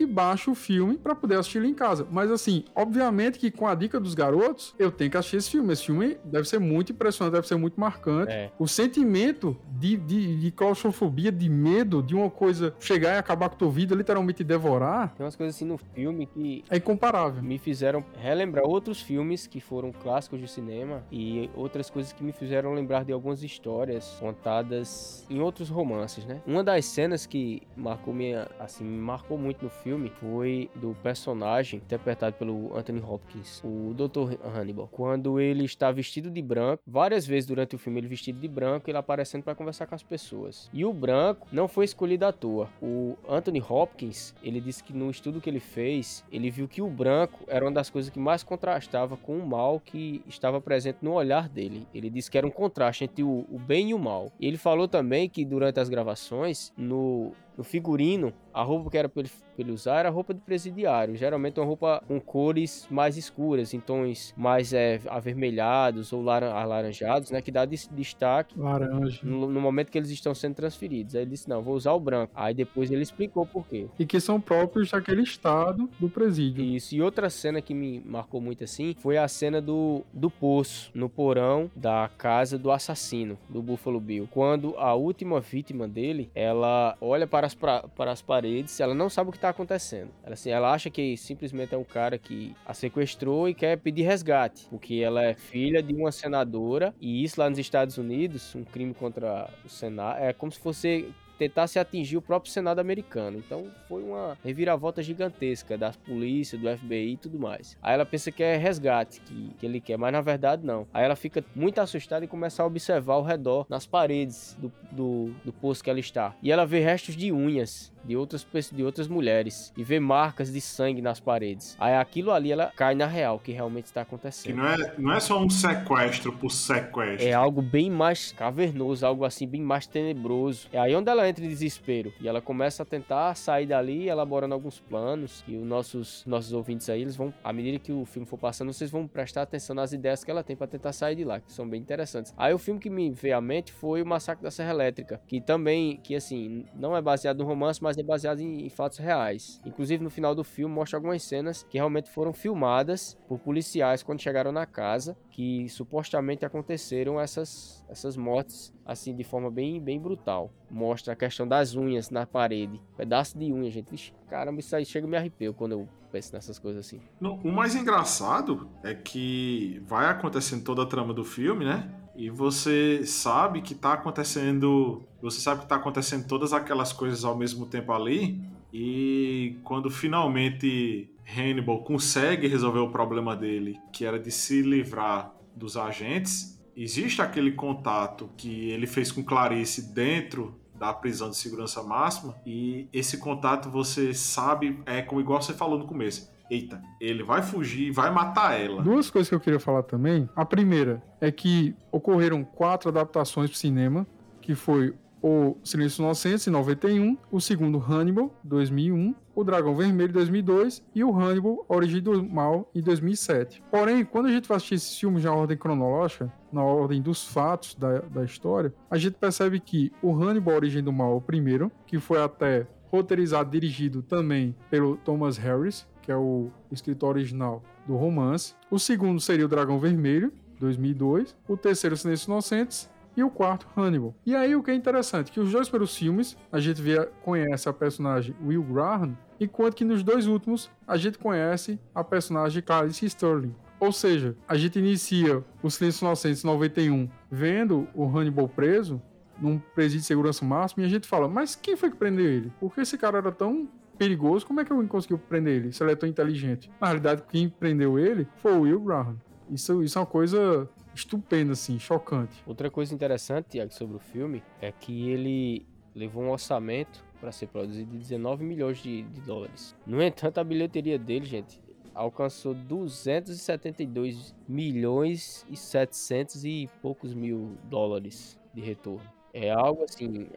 [0.00, 2.06] e baixo o filme para poder assistir ele em casa.
[2.10, 5.72] Mas assim, obviamente que com a dica dos garotos, eu tenho que assistir esse filme.
[5.72, 8.32] Esse filme deve ser muito impressionante, deve ser muito marcante.
[8.32, 8.50] É.
[8.58, 13.56] O sentimento de, de, de claustrofobia, de medo de uma coisa chegar e acabar com
[13.56, 17.42] a tua vida, literalmente devorar, Tem umas coisas assim no filme que é incomparável.
[17.42, 22.32] me fizeram relembrar outros filmes que foram clássicos de cinema e outras coisas que me
[22.32, 26.40] fizeram lembrar de algumas histórias contadas em outros romances, né?
[26.46, 31.80] Uma das cenas que marcou minha, assim, me marcou muito no filme foi do personagem
[31.80, 34.36] interpretado pelo Anthony Hopkins, o Dr.
[34.44, 34.88] Hannibal.
[34.92, 38.90] Quando ele está vestido de branco, várias vezes durante o filme ele vestido de branco,
[38.90, 40.68] ele aparecendo para conversar com as pessoas.
[40.72, 42.68] E o branco não foi escolhido à toa.
[42.82, 46.90] O Anthony Hopkins, ele disse que no estudo que ele fez, ele viu que o
[46.90, 51.12] branco era uma das coisas que mais contrastava com o mal que estava presente no
[51.12, 51.86] olhar dele.
[51.94, 54.30] Ele disse que era um contraste entre o, o bem e o mal.
[54.38, 56.33] E ele falou também que durante as gravações,
[56.76, 60.40] no, no figurino, a roupa que era para ele, pra ele usar era roupa de
[60.40, 61.16] presidiário.
[61.16, 67.30] Geralmente uma roupa com cores mais escuras, em tons mais é, avermelhados ou laran alaranjados,
[67.30, 67.40] né?
[67.42, 69.20] Que dá des- destaque Laranja.
[69.22, 71.14] no, no momento que eles estão sendo transferidos.
[71.14, 72.32] Aí ele disse, não, vou usar o branco.
[72.34, 73.86] Aí depois ele explicou por quê.
[73.98, 76.64] E que são próprios daquele estado do presídio.
[76.64, 76.94] Isso.
[76.94, 81.08] E outra cena que me marcou muito assim foi a cena do, do poço, no
[81.08, 84.28] porão da casa do assassino, do Buffalo Bill.
[84.30, 88.94] Quando a última vítima dele, ela olha para para as, pra, para as paredes, ela
[88.94, 90.10] não sabe o que está acontecendo.
[90.22, 94.02] Ela, assim, ela acha que simplesmente é um cara que a sequestrou e quer pedir
[94.02, 98.64] resgate, porque ela é filha de uma senadora, e isso lá nos Estados Unidos, um
[98.64, 103.38] crime contra o Senado, é como se fosse tentasse atingir o próprio Senado americano.
[103.38, 107.76] Então foi uma reviravolta gigantesca da polícia, do FBI e tudo mais.
[107.82, 110.86] Aí ela pensa que é resgate que, que ele quer, mas na verdade não.
[110.92, 115.34] Aí ela fica muito assustada e começa a observar ao redor, nas paredes do, do,
[115.44, 116.34] do poço que ela está.
[116.42, 120.60] E ela vê restos de unhas de outras, de outras mulheres e vê marcas de
[120.60, 121.76] sangue nas paredes.
[121.78, 124.52] Aí aquilo ali ela cai na real, que realmente está acontecendo.
[124.52, 127.26] Que não é, não é só um sequestro por sequestro.
[127.26, 130.68] É algo bem mais cavernoso, algo assim, bem mais tenebroso.
[130.72, 132.12] É aí onde ela entra em desespero.
[132.20, 135.44] E ela começa a tentar sair dali, elaborando alguns planos.
[135.46, 138.72] E os nossos, nossos ouvintes aí, eles vão, à medida que o filme for passando,
[138.72, 141.52] vocês vão prestar atenção nas ideias que ela tem para tentar sair de lá, que
[141.52, 142.32] são bem interessantes.
[142.36, 145.40] Aí o filme que me veio à mente foi o Massacre da Serra Elétrica, que
[145.40, 149.60] também, que assim, não é baseado no romance, mas é baseado em, em fatos reais.
[149.64, 154.20] Inclusive, no final do filme, mostra algumas cenas que realmente foram filmadas por policiais quando
[154.20, 160.52] chegaram na casa, que supostamente aconteceram essas, essas mortes assim de forma bem, bem brutal.
[160.70, 164.14] Mostra a questão das unhas na parede, pedaço de unha, gente.
[164.28, 167.00] Caramba, isso aí chega e me arrepio quando eu penso nessas coisas assim.
[167.20, 171.92] o mais engraçado é que vai acontecendo toda a trama do filme, né?
[172.14, 175.02] E você sabe que tá acontecendo.
[175.20, 178.40] Você sabe que tá acontecendo todas aquelas coisas ao mesmo tempo ali.
[178.76, 185.76] E quando finalmente Hannibal consegue resolver o problema dele, que era de se livrar dos
[185.76, 192.34] agentes, existe aquele contato que ele fez com Clarice dentro da prisão de segurança máxima
[192.44, 197.42] e esse contato você sabe é como igual você falou no começo eita, ele vai
[197.42, 198.82] fugir, vai matar ela.
[198.82, 200.28] Duas coisas que eu queria falar também.
[200.36, 204.06] A primeira é que ocorreram quatro adaptações para cinema,
[204.40, 204.94] que foi
[205.26, 211.18] o Silêncio Inocentes, em 91, o segundo Hannibal, 2001, o Dragão Vermelho, 2002 e o
[211.18, 213.62] Hannibal, Origem do Mal, em 2007.
[213.70, 217.74] Porém, quando a gente vai assistir esses filmes na ordem cronológica, na ordem dos fatos
[217.74, 221.98] da, da história, a gente percebe que o Hannibal, Origem do Mal, o primeiro, que
[221.98, 228.54] foi até roteirizado dirigido também pelo Thomas Harris, que é o escritor original do romance.
[228.70, 231.34] O segundo seria o Dragão Vermelho, 2002.
[231.48, 232.90] O terceiro, Silêncio Inocentes.
[233.16, 234.14] E o quarto, Hannibal.
[234.26, 237.68] E aí o que é interessante, que os dois primeiros filmes a gente vê, conhece
[237.68, 243.06] a personagem Will Graham, enquanto que nos dois últimos a gente conhece a personagem Clarice
[243.06, 243.54] Sterling.
[243.78, 249.00] Ou seja, a gente inicia o Silêncio Inocentes 91 vendo o Hannibal preso
[249.38, 252.52] num presídio de segurança máxima e a gente fala, mas quem foi que prendeu ele?
[252.58, 255.72] Por que esse cara era tão perigoso, como é que alguém conseguiu prender ele?
[255.72, 256.70] Se ele é tão inteligente.
[256.80, 259.16] Na realidade, quem prendeu ele foi o Will Graham.
[259.50, 262.42] Isso, isso é uma coisa estupenda, assim, chocante.
[262.46, 267.46] Outra coisa interessante, Tiago, sobre o filme é que ele levou um orçamento para ser
[267.46, 269.74] produzido de 19 milhões de, de, dólares.
[269.86, 271.60] No entanto, a bilheteria dele, gente,
[271.94, 279.08] alcançou 272 milhões e 700 e poucos mil dólares de retorno.
[279.32, 280.28] É algo assim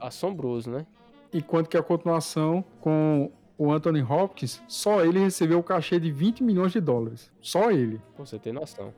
[0.00, 0.86] assombroso, né?
[1.32, 6.42] enquanto que a continuação com o Anthony Hopkins, só ele recebeu o cachê de 20
[6.42, 7.30] milhões de dólares.
[7.40, 8.00] Só ele.
[8.18, 8.92] Você tem noção.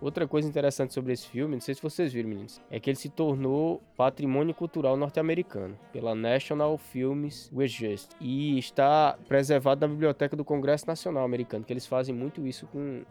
[0.00, 2.96] Outra coisa interessante sobre esse filme, não sei se vocês viram, meninos, é que ele
[2.96, 10.44] se tornou patrimônio cultural norte-americano pela National Films Register e está preservado na biblioteca do
[10.44, 13.02] Congresso Nacional americano, que eles fazem muito isso com,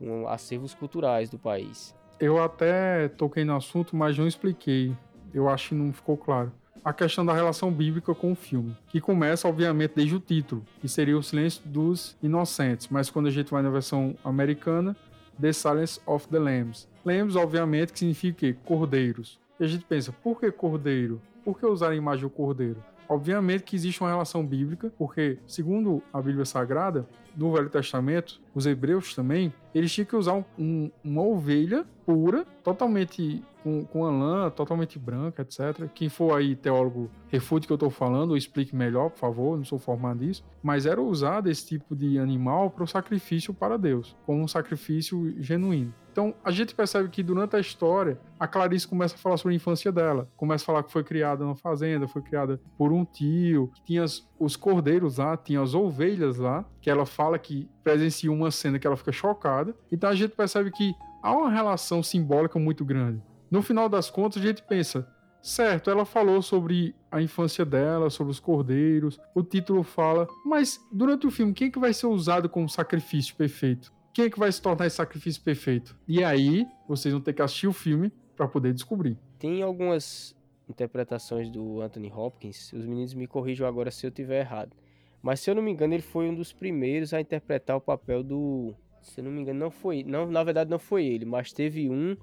[0.00, 1.94] com acervos culturais do país.
[2.18, 4.92] Eu até toquei no assunto, mas não expliquei.
[5.32, 6.52] Eu acho que não ficou claro
[6.84, 10.88] a questão da relação bíblica com o filme, que começa, obviamente, desde o título, que
[10.88, 14.96] seria o silêncio dos inocentes, mas quando a gente vai na versão americana,
[15.40, 16.88] The Silence of the Lambs.
[17.04, 19.40] Lambs, obviamente, que significa cordeiros.
[19.58, 21.20] E a gente pensa, por que cordeiro?
[21.44, 22.82] Por que usar a imagem do cordeiro?
[23.08, 28.66] Obviamente que existe uma relação bíblica, porque, segundo a Bíblia Sagrada, no Velho Testamento, os
[28.66, 34.10] hebreus também, eles tinham que usar um, um, uma ovelha pura, totalmente com, com a
[34.10, 35.88] lã totalmente branca, etc.
[35.94, 39.78] Quem for aí teólogo, refute que eu estou falando, explique melhor, por favor, não sou
[39.78, 40.44] formado nisso.
[40.62, 45.34] Mas era usado esse tipo de animal para o sacrifício para Deus, como um sacrifício
[45.42, 45.94] genuíno.
[46.12, 49.56] Então a gente percebe que durante a história, a Clarice começa a falar sobre a
[49.56, 50.28] infância dela.
[50.36, 54.02] Começa a falar que foi criada numa fazenda, foi criada por um tio, que tinha
[54.02, 58.78] as, os cordeiros lá, tinha as ovelhas lá, que ela fala que presencia uma cena
[58.78, 59.76] que ela fica chocada.
[59.92, 63.22] Então a gente percebe que há uma relação simbólica muito grande.
[63.50, 65.06] No final das contas, a gente pensa,
[65.42, 71.26] certo, ela falou sobre a infância dela, sobre os cordeiros, o título fala, mas durante
[71.26, 73.92] o filme, quem é que vai ser usado como sacrifício perfeito?
[74.14, 75.96] Quem é que vai se tornar esse sacrifício perfeito?
[76.08, 79.18] E aí, vocês vão ter que assistir o filme para poder descobrir.
[79.38, 80.34] Tem algumas
[80.70, 84.76] interpretações do Anthony Hopkins, os meninos me corrijam agora se eu tiver errado.
[85.22, 88.22] Mas se eu não me engano, ele foi um dos primeiros a interpretar o papel
[88.22, 88.74] do.
[89.02, 90.02] Se eu não me engano, não foi.
[90.02, 92.16] Não, na verdade, não foi ele, mas teve um,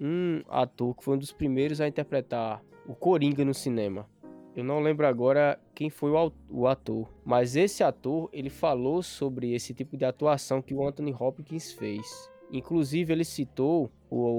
[0.00, 4.08] um ator que foi um dos primeiros a interpretar o Coringa no cinema.
[4.54, 6.10] Eu não lembro agora quem foi
[6.50, 11.14] o, ator, mas esse ator ele falou sobre esse tipo de atuação que o Anthony
[11.16, 12.28] Hopkins fez.
[12.50, 13.90] Inclusive, ele citou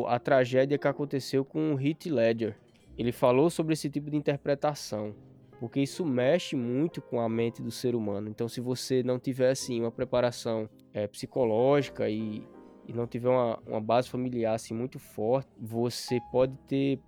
[0.07, 2.57] a tragédia que aconteceu com o Heath Ledger.
[2.99, 5.15] Ele falou sobre esse tipo de interpretação
[5.59, 8.29] porque isso mexe muito com a mente do ser humano.
[8.29, 12.47] Então, se você não tiver assim uma preparação é, psicológica e,
[12.87, 16.99] e, não tiver uma, uma, base familiar assim muito forte, você pode ter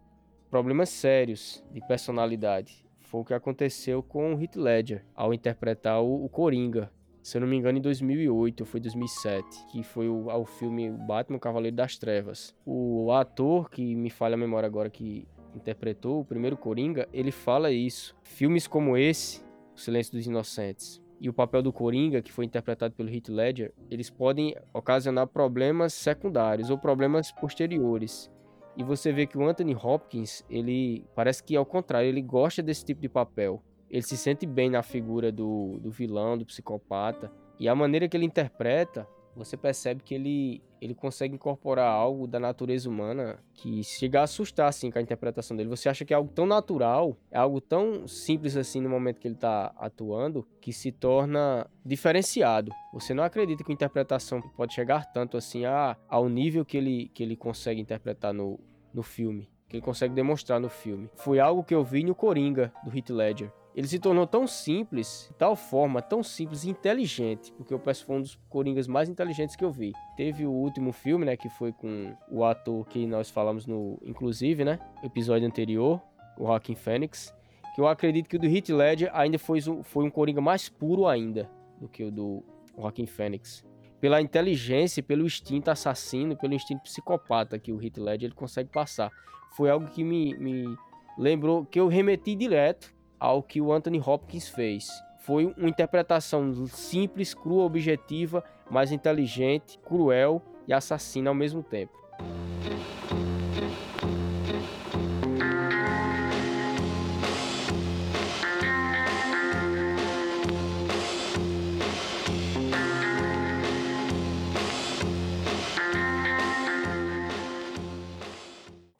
[0.49, 2.85] problemas sérios de personalidade.
[2.99, 6.91] Foi o que aconteceu com o Heath Ledger ao interpretar o, o Coringa.
[7.23, 11.39] Se eu não me engano, em 2008 ou foi 2007, que foi o, filme Batman
[11.39, 12.55] Cavaleiro das Trevas.
[12.65, 17.71] O ator, que me falha a memória agora, que interpretou o primeiro Coringa, ele fala
[17.71, 18.15] isso.
[18.23, 19.43] Filmes como esse,
[19.75, 23.71] O Silêncio dos Inocentes, e o papel do Coringa, que foi interpretado pelo Heath Ledger,
[23.91, 28.31] eles podem ocasionar problemas secundários ou problemas posteriores.
[28.75, 32.83] E você vê que o Anthony Hopkins, ele parece que ao contrário, ele gosta desse
[32.83, 33.61] tipo de papel.
[33.87, 37.31] Ele se sente bem na figura do, do vilão, do psicopata.
[37.59, 42.39] E a maneira que ele interpreta você percebe que ele, ele consegue incorporar algo da
[42.39, 45.69] natureza humana que chega a assustar assim com a interpretação dele.
[45.69, 49.27] Você acha que é algo tão natural, é algo tão simples assim no momento que
[49.27, 52.71] ele está atuando, que se torna diferenciado.
[52.93, 57.09] Você não acredita que a interpretação pode chegar tanto assim a, ao nível que ele,
[57.13, 58.59] que ele consegue interpretar no,
[58.93, 61.09] no filme, que ele consegue demonstrar no filme.
[61.15, 63.51] Foi algo que eu vi no Coringa do Heath Ledger.
[63.73, 68.05] Ele se tornou tão simples, de tal forma, tão simples e inteligente, porque o peço
[68.05, 69.93] foi um dos Coringas mais inteligentes que eu vi.
[70.17, 74.65] Teve o último filme, né, que foi com o ator que nós falamos no, inclusive,
[74.65, 76.01] né, episódio anterior,
[76.37, 77.33] o Joaquin Phoenix,
[77.73, 81.07] que eu acredito que o do Heath Ledger ainda foi, foi um Coringa mais puro
[81.07, 81.49] ainda
[81.79, 82.43] do que o do
[82.77, 83.63] Joaquin Phoenix.
[84.01, 89.11] Pela inteligência, pelo instinto assassino, pelo instinto psicopata que o Heath Ledger ele consegue passar.
[89.55, 90.75] Foi algo que me, me
[91.17, 94.89] lembrou, que eu remeti direto ao que o Anthony Hopkins fez.
[95.19, 101.93] Foi uma interpretação simples, crua, objetiva, mas inteligente, cruel e assassina ao mesmo tempo.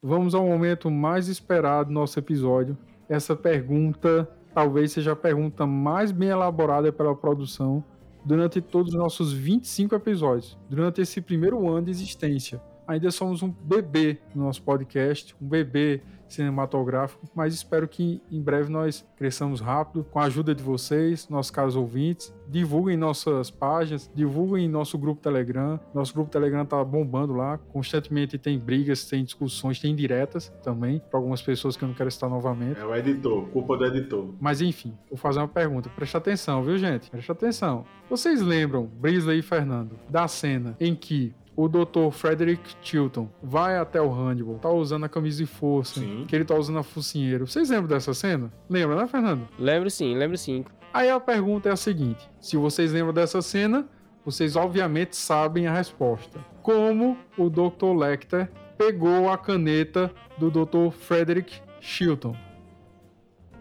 [0.03, 2.78] Vamos ao momento mais esperado do nosso episódio,
[3.12, 7.84] essa pergunta talvez seja a pergunta mais bem elaborada pela produção
[8.24, 12.62] durante todos os nossos 25 episódios, durante esse primeiro ano de existência.
[12.88, 16.02] Ainda somos um bebê no nosso podcast, um bebê
[16.34, 21.52] cinematográfico, mas espero que em breve nós cresçamos rápido com a ajuda de vocês, nossos
[21.52, 22.34] caros ouvintes.
[22.48, 25.80] Divulguem nossas páginas, divulguem nosso grupo Telegram.
[25.94, 31.20] Nosso grupo Telegram tá bombando lá, constantemente tem brigas, tem discussões, tem diretas também, para
[31.20, 32.80] algumas pessoas que eu não quero estar novamente.
[32.80, 34.34] É o editor, culpa do editor.
[34.40, 35.90] Mas enfim, vou fazer uma pergunta.
[35.90, 37.10] Preste atenção, viu, gente?
[37.10, 37.86] Preste atenção.
[38.10, 42.09] Vocês lembram, Brisley e Fernando, da cena em que o Dr.
[42.12, 46.26] Frederick Chilton vai até o Hannibal, tá usando a camisa de força, sim.
[46.28, 47.45] que ele tá usando a focinheira.
[47.45, 48.51] Vocês lembram dessa cena?
[48.68, 49.47] Lembra, né, Fernando?
[49.59, 50.66] Lembro sim, lembro sim.
[50.91, 53.88] Aí a pergunta é a seguinte: se vocês lembram dessa cena,
[54.26, 56.39] vocês obviamente sabem a resposta.
[56.64, 57.95] Como o Dr.
[57.95, 60.89] Lecter pegou a caneta do Dr.
[60.91, 62.36] Frederick Chilton?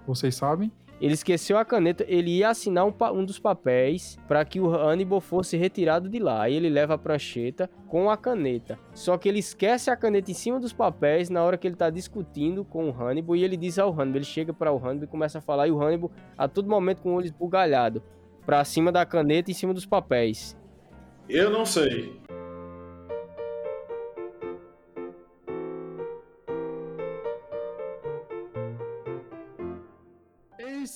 [0.07, 0.73] Vocês sabem?
[1.01, 5.21] Ele esqueceu a caneta, ele ia assinar um, um dos papéis para que o Hannibal
[5.21, 6.43] fosse retirado de lá.
[6.43, 8.79] Aí ele leva a prancheta com a caneta.
[8.93, 11.89] Só que ele esquece a caneta em cima dos papéis na hora que ele tá
[11.89, 15.07] discutindo com o Hannibal e ele diz ao Hannibal, ele chega para o Hannibal e
[15.07, 18.03] começa a falar e o Hannibal a todo momento com o olho esbugalhado
[18.45, 20.55] para cima da caneta em cima dos papéis.
[21.29, 22.21] Eu não sei.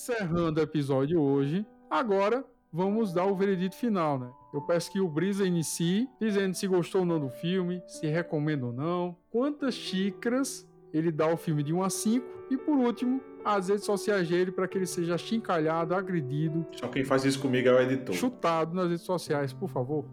[0.05, 4.31] Encerrando o episódio hoje, agora vamos dar o veredito final, né?
[4.53, 8.67] Eu peço que o Brisa inicie, dizendo se gostou ou não do filme, se recomenda
[8.67, 13.19] ou não, quantas xícaras ele dá ao filme de 1 a 5 e, por último,
[13.43, 16.67] as redes sociais dele para que ele seja chincalhado, agredido.
[16.73, 18.15] Só quem faz isso comigo é o editor.
[18.15, 20.05] Chutado nas redes sociais, por favor.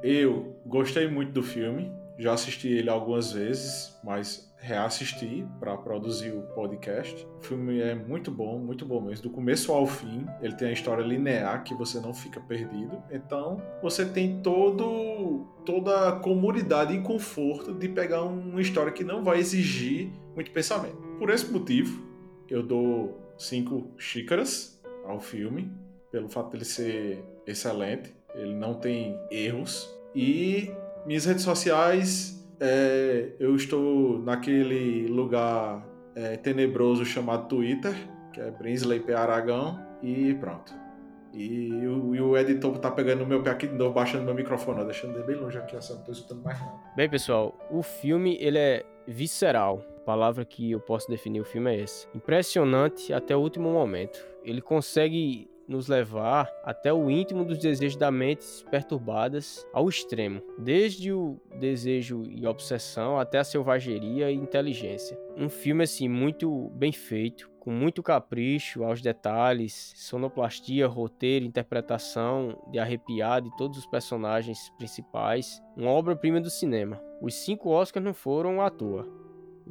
[0.00, 1.90] Eu gostei muito do filme,
[2.20, 7.26] já assisti ele algumas vezes, mas reassistir para produzir o podcast.
[7.38, 10.26] O filme é muito bom, muito bom mesmo, do começo ao fim.
[10.42, 13.02] Ele tem a história linear que você não fica perdido.
[13.10, 19.22] Então, você tem todo toda a comodidade e conforto de pegar uma história que não
[19.24, 20.96] vai exigir muito pensamento.
[21.18, 22.04] Por esse motivo,
[22.48, 25.72] eu dou cinco xícaras ao filme,
[26.10, 28.14] pelo fato dele ser excelente.
[28.34, 29.88] Ele não tem erros.
[30.14, 30.70] E
[31.06, 37.94] minhas redes sociais, é, eu estou naquele lugar é, tenebroso chamado Twitter,
[38.32, 39.14] que é Brinsley P.
[39.14, 40.72] Aragão, e pronto.
[41.32, 44.34] E o, e o editor tá pegando o meu pé aqui de novo, baixando meu
[44.34, 46.72] microfone, ó, deixando ele bem longe aqui, assim, não tô escutando mais nada.
[46.96, 49.84] Bem, pessoal, o filme ele é visceral.
[49.98, 52.08] A palavra que eu posso definir o filme é essa.
[52.14, 54.18] Impressionante até o último momento.
[54.42, 61.12] Ele consegue nos levar até o íntimo dos desejos da mente perturbadas ao extremo, desde
[61.12, 65.16] o desejo e obsessão até a selvageria e inteligência.
[65.36, 72.78] Um filme assim muito bem feito, com muito capricho aos detalhes, sonoplastia, roteiro, interpretação de
[72.78, 77.00] arrepiar de todos os personagens principais, uma obra-prima do cinema.
[77.22, 79.19] Os cinco Oscars não foram à toa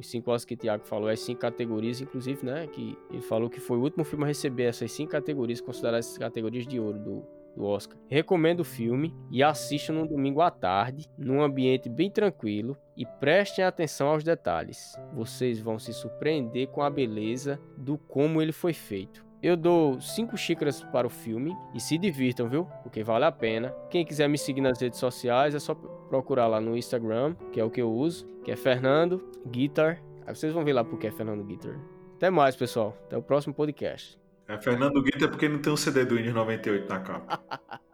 [0.00, 2.66] os cinco Oscars que o Thiago falou, as cinco categorias, inclusive, né?
[2.66, 6.66] Que ele falou que foi o último filme a receber essas cinco categorias, consideradas categorias
[6.66, 7.22] de ouro do,
[7.56, 7.98] do Oscar.
[8.08, 13.64] Recomendo o filme e assistam no domingo à tarde, num ambiente bem tranquilo e prestem
[13.64, 14.96] atenção aos detalhes.
[15.12, 19.29] Vocês vão se surpreender com a beleza do como ele foi feito.
[19.42, 22.66] Eu dou 5 xícaras para o filme e se divirtam, viu?
[22.82, 23.74] Porque vale a pena.
[23.88, 27.64] Quem quiser me seguir nas redes sociais é só procurar lá no Instagram, que é
[27.64, 30.02] o que eu uso, que é Fernando Guitar.
[30.26, 31.74] Aí vocês vão ver lá porque é Fernando Guitar.
[32.16, 32.94] Até mais, pessoal.
[33.06, 34.20] Até o próximo podcast.
[34.46, 37.80] É Fernando Guitar porque não tem um CD do Windows 98 na capa.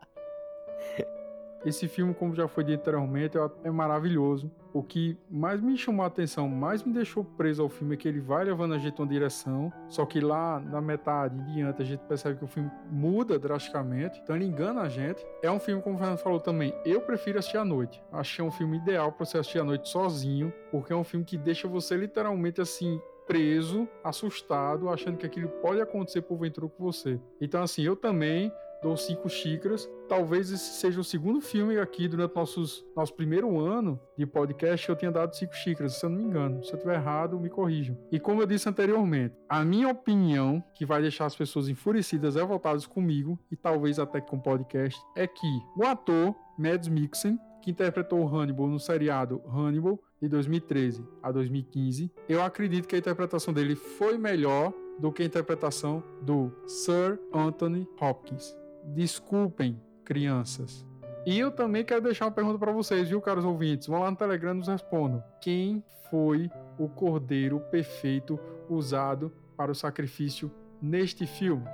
[1.66, 4.48] Esse filme, como já foi dito anteriormente, é maravilhoso.
[4.72, 8.06] O que mais me chamou a atenção, mais me deixou preso ao filme é que
[8.06, 11.84] ele vai levando a gente uma direção, só que lá na metade em diante a
[11.84, 15.26] gente percebe que o filme muda drasticamente, então ele engana a gente.
[15.42, 18.00] É um filme, como o Fernando falou também, eu prefiro assistir à noite.
[18.12, 21.36] Achei um filme ideal para você assistir à noite sozinho, porque é um filme que
[21.36, 27.20] deixa você literalmente assim preso, assustado, achando que aquilo pode acontecer porventura com você.
[27.40, 28.52] Então, assim, eu também
[28.86, 29.90] dou cinco xícaras.
[30.08, 34.94] Talvez esse seja o segundo filme aqui durante nossos, nosso primeiro ano de podcast eu
[34.94, 36.62] tenha dado cinco xícaras, se eu não me engano.
[36.62, 37.98] Se eu estiver errado, me corrijam.
[38.12, 42.86] E como eu disse anteriormente, a minha opinião, que vai deixar as pessoas enfurecidas, revoltadas
[42.86, 48.20] comigo, e talvez até com o podcast, é que o ator Mads Mikkelsen, que interpretou
[48.20, 53.74] o Hannibal no seriado Hannibal de 2013 a 2015, eu acredito que a interpretação dele
[53.74, 58.56] foi melhor do que a interpretação do Sir Anthony Hopkins.
[58.86, 60.86] Desculpem, crianças.
[61.26, 63.88] E eu também quero deixar uma pergunta para vocês, viu, caros ouvintes?
[63.88, 65.22] Vão lá no Telegram e nos respondam.
[65.40, 71.64] Quem foi o cordeiro perfeito usado para o sacrifício neste filme?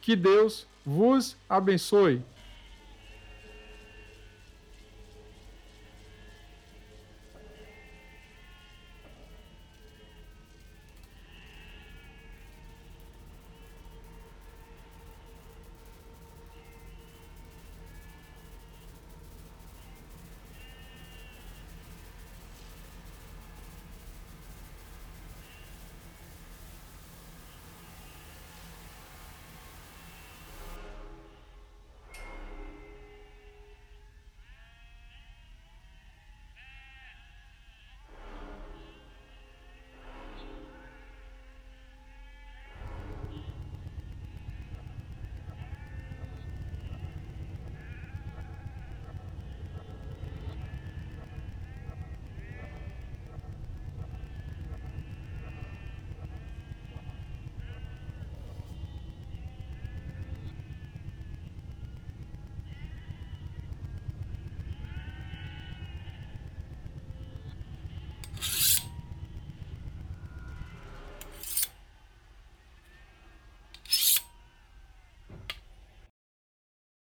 [0.00, 2.22] Que Deus vos abençoe.